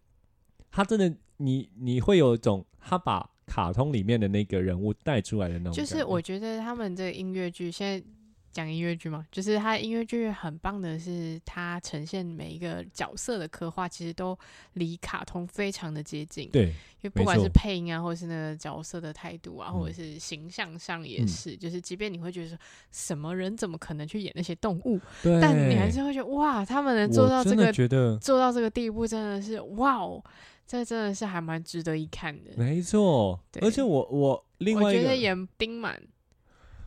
[0.71, 8.05] 他真的，你你会有一种他把卡通里面的那个人物带出来的那种，就是我觉得他们这个音乐剧现在
[8.51, 14.37] 讲音乐剧嘛，就是他音乐剧很棒的是，它呈现每一个角色的刻画，其实都
[14.73, 16.49] 离卡通非常的接近。
[16.49, 19.79] 对因为不管是配音啊，或者是那个角色的态度啊，嗯。
[19.79, 21.27] 或者是形象上也嗯。
[21.27, 22.57] 是，就是即便你会觉得说，
[22.91, 30.21] 什么人怎么可能去演那些动物，但你还是会觉得哇，他们能做到这个觉得做到这个地步，真的是哇哦，
[30.69, 32.51] 这真的是还蛮值得一看的。
[32.55, 35.99] 没错，而且我我另外一个觉得演丁满，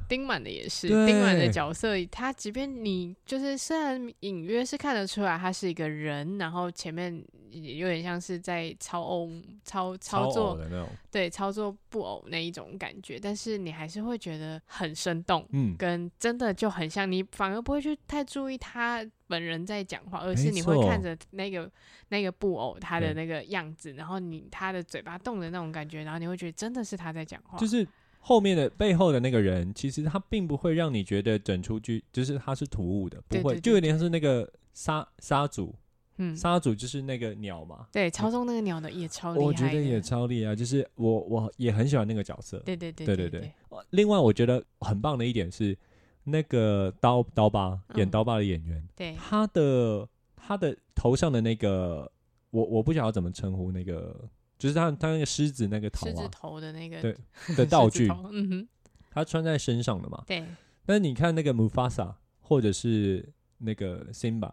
[0.09, 9.31] 丁满的也是丁满的角色，他即便你就是虽然隐约是看得出来他是一个人，然后前面有点像是在操偶
[9.63, 15.47] 操操作偶的那种，对操作布偶那一种感觉，但是你还是会觉得很生动。
[15.53, 21.71] 嗯，跟真的就很像，你反而不会去太注意他本人在讲话，而是你会看着那个
[22.09, 27.87] 那个布偶他的那个样子，然后你他的嘴巴动的那种感觉，然后你会觉得真的是他在讲话，就是
[28.25, 35.75] 后面的背后的那个人，其实他并不会让你觉得整出剧就是他是突兀的，不会，就有点像是那个沙沙族，
[36.19, 43.53] 嗯，沙族就是那个鸟嘛，对，操纵那个鸟的也超厉害，我觉得也超厉害，就是我我也很喜欢那个角色，对对对对对对
[43.91, 45.77] 另外我觉得很棒的一点是，
[46.23, 49.17] 那个刀刀疤演嗯刀疤的演员，对。
[49.17, 52.09] 他的他的头上的那个，
[52.51, 54.29] 我我不晓得怎么称呼那个，
[54.63, 56.11] 就是他他那个狮子那个头啊。
[56.11, 57.17] 狮子啊头的那个对
[57.57, 58.69] 的道具，嗯哼，
[59.11, 60.23] 他穿在身上的嘛。
[60.27, 60.47] 对，
[60.87, 64.53] 但是你看那个 Mufasa 或者是那个 Simba，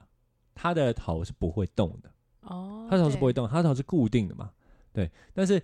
[0.55, 4.51] 他的头是不会动的，哦，他的头是不会，动，他的头是固定的嘛。
[4.91, 5.61] 对，但是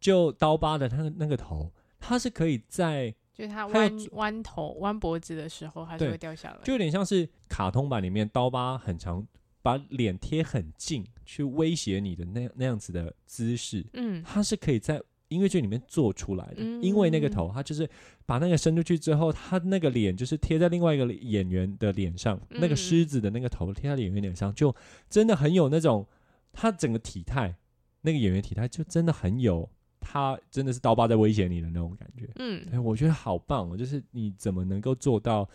[0.00, 1.70] 就刀疤的他的那个头，
[2.00, 9.26] 他是可以在就是他弯弯头弯脖子的时候，它就会掉下来，就有点像是卡通版里面刀疤很长，
[9.62, 16.56] 把脸贴很近去威胁你的那那样子的姿势，嗯他是可以在音乐剧里面做出来的。
[16.58, 17.88] 嗯因为那个头，他就是
[18.26, 24.74] 把那个伸出去之后，他那个脸就是贴在另外一个演员的脸上，嗯那个狮子的那个头贴在演员脸上，就
[25.08, 26.06] 真的很有那种
[26.52, 27.56] 他整个体态，
[28.02, 29.70] 那个演员体态就真的很有。
[30.04, 33.76] 他真的是刀疤在威胁你的那种感觉，嗯哎，我觉得好棒哦！
[33.76, 35.48] 就是你怎么能够做到，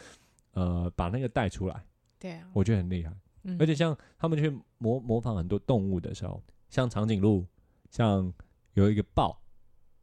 [0.53, 1.83] 呃，把那个带出来，
[2.17, 3.11] 对啊，我觉得很厉害。
[3.43, 7.45] 嗯而且像他们去模模仿很多动物的时候，像长颈鹿，
[7.89, 8.31] 像
[8.73, 9.41] 有一个豹，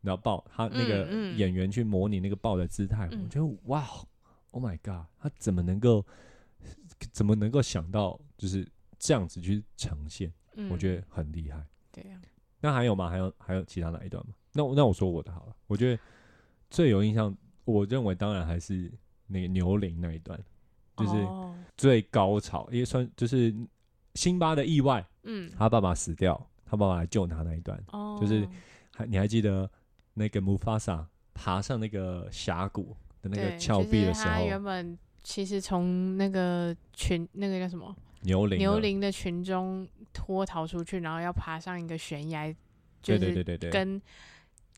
[0.01, 1.07] 你知道豹，他那个
[1.37, 3.87] 演员去模拟那个豹的姿态，嗯我觉得哇
[4.51, 6.05] ，Oh my god，他怎么能够
[7.13, 8.67] 怎么能够想到就是
[8.99, 10.33] 这样子去呈现？
[10.57, 11.65] 嗯我觉得很厉害。
[11.93, 12.21] 对啊，
[12.61, 13.11] 那还有吗？
[13.11, 14.35] 还有还有其他哪一段吗？
[14.53, 16.01] 那我那我说我的好了，我觉得
[16.71, 18.93] 最有印象，我认为当然还是
[19.27, 20.41] 那个牛铃那一段，
[20.97, 21.55] 就是哦。
[21.77, 23.55] 最高潮，也算就是
[24.15, 25.51] 辛巴的意外，嗯。
[25.59, 26.35] 他爸爸死掉，
[26.65, 28.49] 他爸爸来救他那一段，哦，就是
[28.95, 29.69] 还你还记得
[30.15, 37.95] 那个姆法萨爬上那个峡谷的那个峭壁的时就是他原，本其实从那个群那个叫什么？
[38.21, 42.55] 牛羚，牛羚的群中脱逃出去，然后要爬上一个悬崖，
[43.03, 43.71] 就是对对对对对。
[43.71, 44.01] 跟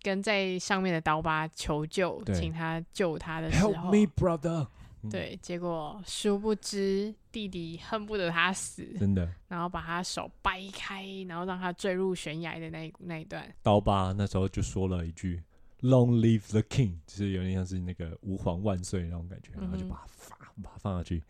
[0.03, 4.67] 跟在上面的刀疤求救，请他救他的时，Help 候，me, brother，嗯
[5.11, 9.29] 对，结果殊不知弟弟恨不得他死，真的。
[9.49, 15.43] 然后把他手掰开，然后让他坠入悬崖的那一那一段，刀疤那时候就说了一句
[15.81, 21.23] Long live the king，就是有点像是那个吾皇万岁那种感觉，然后就把他发把他放下去。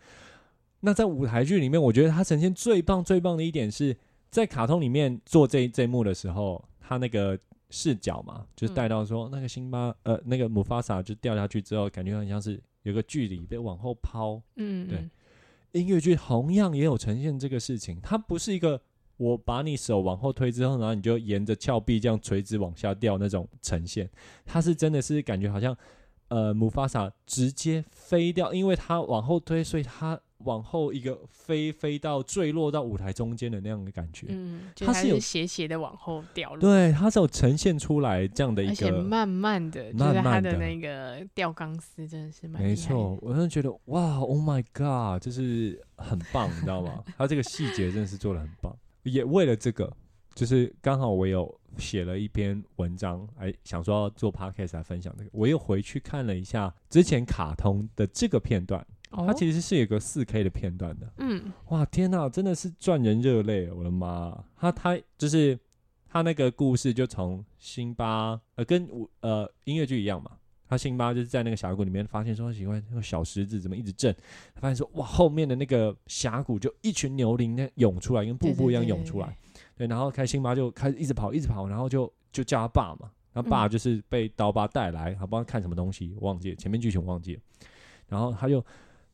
[0.81, 3.97] 那在舞台剧里面，我觉得他呈现最棒最棒的一点是
[4.31, 7.37] 在卡通里面做这这一幕的时候，他那个
[7.71, 14.41] 视角嘛，就是带到说、那个辛巴呃那个姆法萨就掉下去之后，感觉很像是有个距离被往后抛。
[14.55, 15.11] 嗯，对嗯
[15.73, 18.81] 音乐剧同样也有呈现这个事情，它不是一个
[19.19, 24.09] 我把你手往后推之后，然后你就沿着峭壁这样垂直往下掉那种呈现，
[24.47, 25.77] 它是真的是感觉好像
[26.29, 34.27] 呃姆法萨直接飞掉，因为它往后推，所以它往后一个飞飞到坠落到舞台中间的那样的感觉。
[34.31, 47.03] 嗯，就它是有斜斜的往后掉落，对，它是有呈现出来这样的一而且个，慢慢的，就慢是它慢的那个吊钢丝真的是蛮的没错，，我真的觉得哇，Oh my God，就是很棒，你知道吗？
[47.17, 48.75] 它这个细节真的是做的很棒。
[49.05, 49.91] 也为了这个，
[50.35, 58.85] 就是刚好我有写了一篇文章，哎，想说要做 podcast 来分享这个，我又回去看了一下之前卡通的这个片段，
[59.17, 61.13] 它哦，其实是有个四 K 的片段的。
[61.19, 61.53] 嗯。
[61.69, 64.45] 哇，天呐，真的是赚人热泪，我的妈！
[64.57, 65.59] 他他就是
[66.09, 70.31] 他那个故事就从辛巴呃跟我呃音乐剧一样嘛，
[70.69, 74.15] 他辛巴就是在那个峡谷里面发现说奇怪，那个小石子怎么一直震，
[74.55, 79.37] 他发现说哇后面的那个峡谷就一群牛羚那涌出来，跟瀑布一样涌出来，
[79.77, 83.71] 对，然后开辛巴就开始一直跑一直跑，然后就就叫他爸嘛，然后爸嗯。
[83.71, 87.41] 就是被刀疤带来，他不知道看什么东西，忘记了前面剧情忘记了，
[88.09, 88.65] 然后他就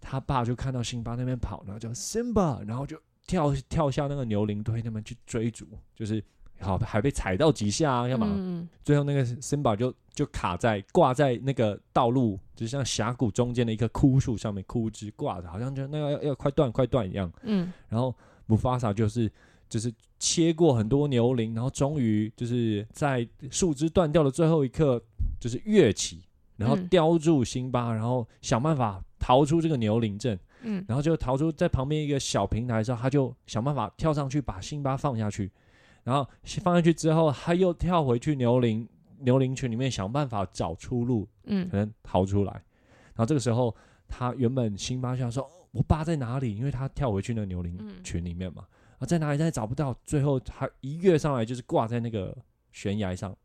[0.03, 6.23] 他爸就看到辛巴那边跑，然后叫 Simba，然后就跳跳下那个牛羚堆那边去追逐，就是
[6.61, 8.27] 好还被踩到几下啊，干嘛？
[8.37, 17.33] 嗯最后那个 Simba 就就卡在挂在那个道路，就像峡谷中间的一棵枯树上面，枯枝挂着，好像就那个要要快断快断一样。
[17.43, 18.15] 嗯然后
[18.47, 19.31] 姆法萨就是
[19.69, 25.03] 就是切过很多牛羚，然后终于就是在树枝断掉的最后一刻，
[25.41, 26.23] 就是跃起，
[26.57, 35.49] 然后嗯叼住辛巴，然后想办法逃出这个牛林镇，嗯然后就逃出在旁边一个小平台上，他就想办法跳上去把辛巴放下去，
[36.03, 36.29] 然后
[36.65, 38.89] 放下去之后，他又跳回去牛林
[39.21, 42.53] 牛林群里面想办法找出路，嗯可能逃出来。
[43.15, 43.73] 然后这个时候，
[44.09, 48.67] 他原本辛巴想说：“我爸在哪里？”因为他跳回去那个牛羚嗯群里面嘛，
[48.99, 49.39] 啊，在哪里？
[49.39, 49.95] 但是找不到。
[50.03, 52.37] 最后他一跃上来，就是挂在那个
[52.73, 53.37] 悬崖上，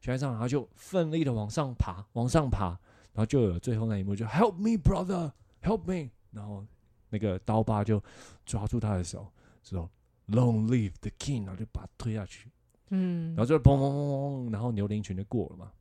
[0.00, 2.78] 悬崖上，然后就奋力的往上爬，往上爬，
[3.16, 6.62] 然后就有了最后那一幕，就 “Help me, brother, help me”，然后
[7.08, 8.02] 那个刀疤就
[8.44, 9.26] 抓住他的手，
[9.62, 9.90] 说
[10.28, 12.50] “Long live the king”，然后就把他推下去，
[12.90, 15.72] 嗯，然后就砰砰砰砰，然后牛羚群就过了嘛，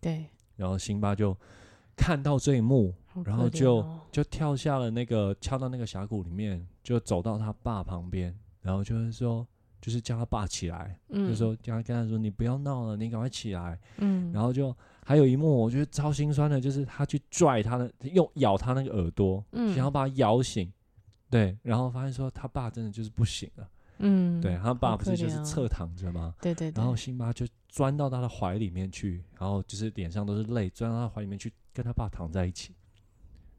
[0.00, 1.36] 对，然后辛巴就
[1.96, 4.00] 看到这一幕，然后就哦。
[4.12, 8.32] 就跳下了那个跳到那个峡谷里面，就走到他爸旁边，
[8.62, 9.44] 然后就是说，
[9.80, 11.28] 就是叫他爸起来，嗯。
[11.28, 13.76] 就说叫他跟他说你不要闹了，你赶快起来。
[13.96, 20.72] 嗯，然后就还有一幕我觉得超心酸的，就是他去拽他的，用咬他那个耳朵，嗯想要把他咬醒。
[21.30, 23.68] 对，然后发现说他爸真的就是不行了。
[23.98, 26.34] 嗯，对他爸不是就是侧躺着吗？
[26.40, 32.74] 对对对，然后辛巴就钻到他的怀里面去，然后就是脸上都是泪，钻到他怀里面去跟他爸躺在一起。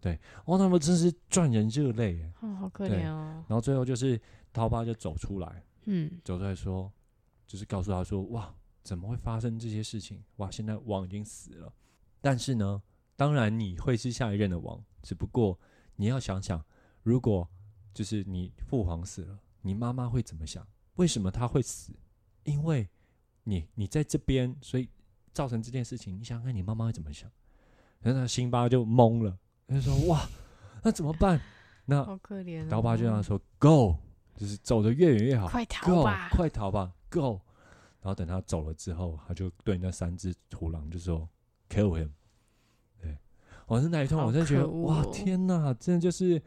[0.02, 2.32] 对，哦，他们真是赚人热泪耶。
[2.42, 4.20] 哦，好可对怜哦，然后最后就是
[4.52, 6.92] 刀疤就走出来，嗯走出来说，
[7.48, 8.54] 就是告诉他说，哇，
[8.86, 10.24] 怎么会发生这些事情？
[10.36, 11.74] 哇，现在王已经死了，
[12.22, 12.82] 但是呢，
[13.16, 15.60] 当然你会是下一任的王，只不过
[15.96, 16.64] 你要想想，
[17.02, 17.50] 如果
[17.96, 20.66] 就是你父皇死了，你妈妈会怎么想？
[20.98, 21.94] 为什么他会死？
[22.44, 22.88] 因为
[23.44, 24.88] 你你在这边，所以
[25.34, 26.16] 造成这件事情。
[26.16, 27.30] 你想想看你妈妈会怎么想？
[28.02, 29.36] 然后那辛巴就懵了，
[29.68, 30.30] 他就说：“哇，
[30.84, 31.42] 那怎么办？”
[31.86, 33.98] 那好可怜哦，刀疤就让他说：“Go，
[34.38, 37.42] 就是走得越远越好快逃，Go，吧，快逃吧，Go。”
[38.06, 41.28] 然后等他走了之后，他就对那三只土狼就说
[41.68, 42.10] ：“Kill him。”
[43.02, 43.18] 对，
[43.66, 46.40] 我是那一段，我真的觉得哇，哦天哪，真的就是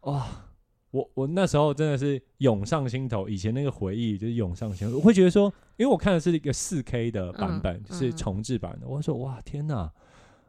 [0.00, 0.26] 哇！
[0.90, 4.96] 我我那时候真的是涌上心头，以前那个回忆就是涌上心头。
[4.96, 5.44] 我会觉得说，
[5.76, 8.88] 因为我看的是一个四 K 的版本，嗯就是嗯重置版的。
[8.88, 9.92] 我说哇，天哪！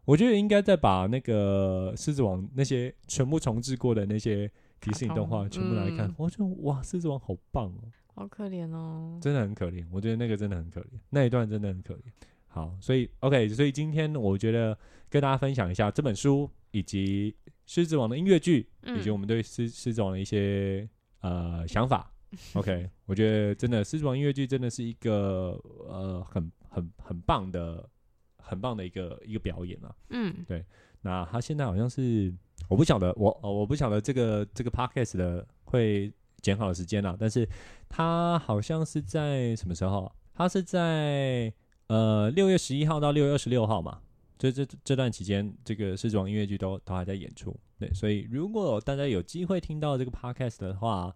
[0.06, 7.84] 我觉得应该再把那个狮子王那些全部重置过的那些迪士尼动画全部拿来看嗯，我就哇，狮子王好棒哦，
[8.14, 9.86] 好可怜哦，真的很可怜。
[9.92, 12.02] 我觉得那个真的很可怜，那一段真的很可怜。
[12.48, 14.78] 好，所以 OK，所以今天我觉得
[15.10, 17.32] 跟大家分享一下这本书，以及
[17.66, 20.88] 《狮子王》的音乐剧，以及嗯我们对狮狮子王的一些
[21.22, 22.12] 呃想法。
[22.54, 25.58] OK，我觉得真的狮子王音乐剧真的是一个
[25.88, 27.90] 呃很很很棒的
[28.38, 29.96] 很棒的一个一个表演啊。
[30.10, 30.64] 嗯对
[31.02, 32.34] 那他现在好像是
[32.70, 36.12] 我不晓得，我呃我不晓得这个这个 podcast 的会
[36.42, 37.48] 剪好的时间了，但是
[37.88, 40.12] 他好像是在什么时候？
[40.34, 41.54] 他是在
[41.88, 44.02] 呃六月十一号到六月二十六号嘛，
[44.40, 47.56] 这这这段期间，这个狮子王音乐剧都都还在演出。
[47.78, 51.16] 对，所以如果大家有机会听到这个 podcast 的话，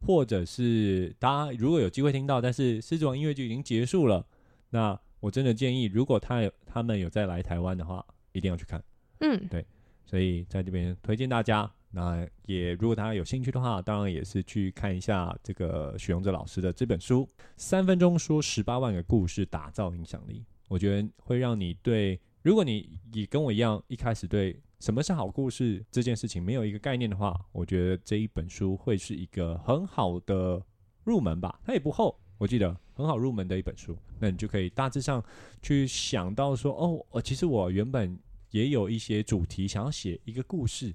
[0.00, 4.26] 或者是大家如果有机会听到，但是狮子王音乐剧已经结束了，
[4.70, 8.82] 那我真的建议，如果他有他们有再来台湾的话，一定要去看。
[9.20, 9.64] 嗯，对
[10.04, 11.70] 所以在这边推荐大家。
[11.90, 17.24] 那也如果大家有兴趣的话，当然也是去看一下这个许荣哲老师的这本书
[17.56, 20.40] 《三分钟说十八万个故事，打造影响力》。
[20.68, 30.60] 我觉得会让你对，如果你也跟我一样，一开始对什么是好故事这件事情没有一个概念的话，我觉得这一本书会是一个很好的
[31.04, 31.60] 入门吧。
[31.64, 33.96] 它也不厚，我记得很好入门的一本书。
[34.18, 35.24] 那你就可以大致上
[35.62, 38.18] 去想到说，哦，我，其实我原本
[38.50, 40.92] 也有一些主题想要写一个故事，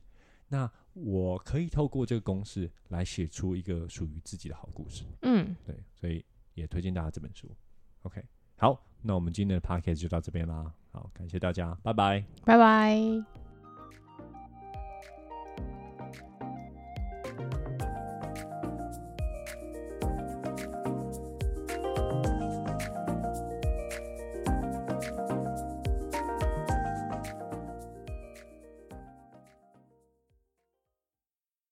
[0.50, 5.04] 那我可以透过这个公式来写出一个属于自己的好故事。
[5.22, 6.24] 嗯，对，所以
[6.54, 7.50] 也推荐大家这本书。
[8.04, 8.24] OK，
[8.58, 10.74] 好，那我们今天的 p a c k a g e 就到这边啦。
[10.92, 12.24] 好，感谢大家，拜拜。
[12.44, 13.41] 拜拜。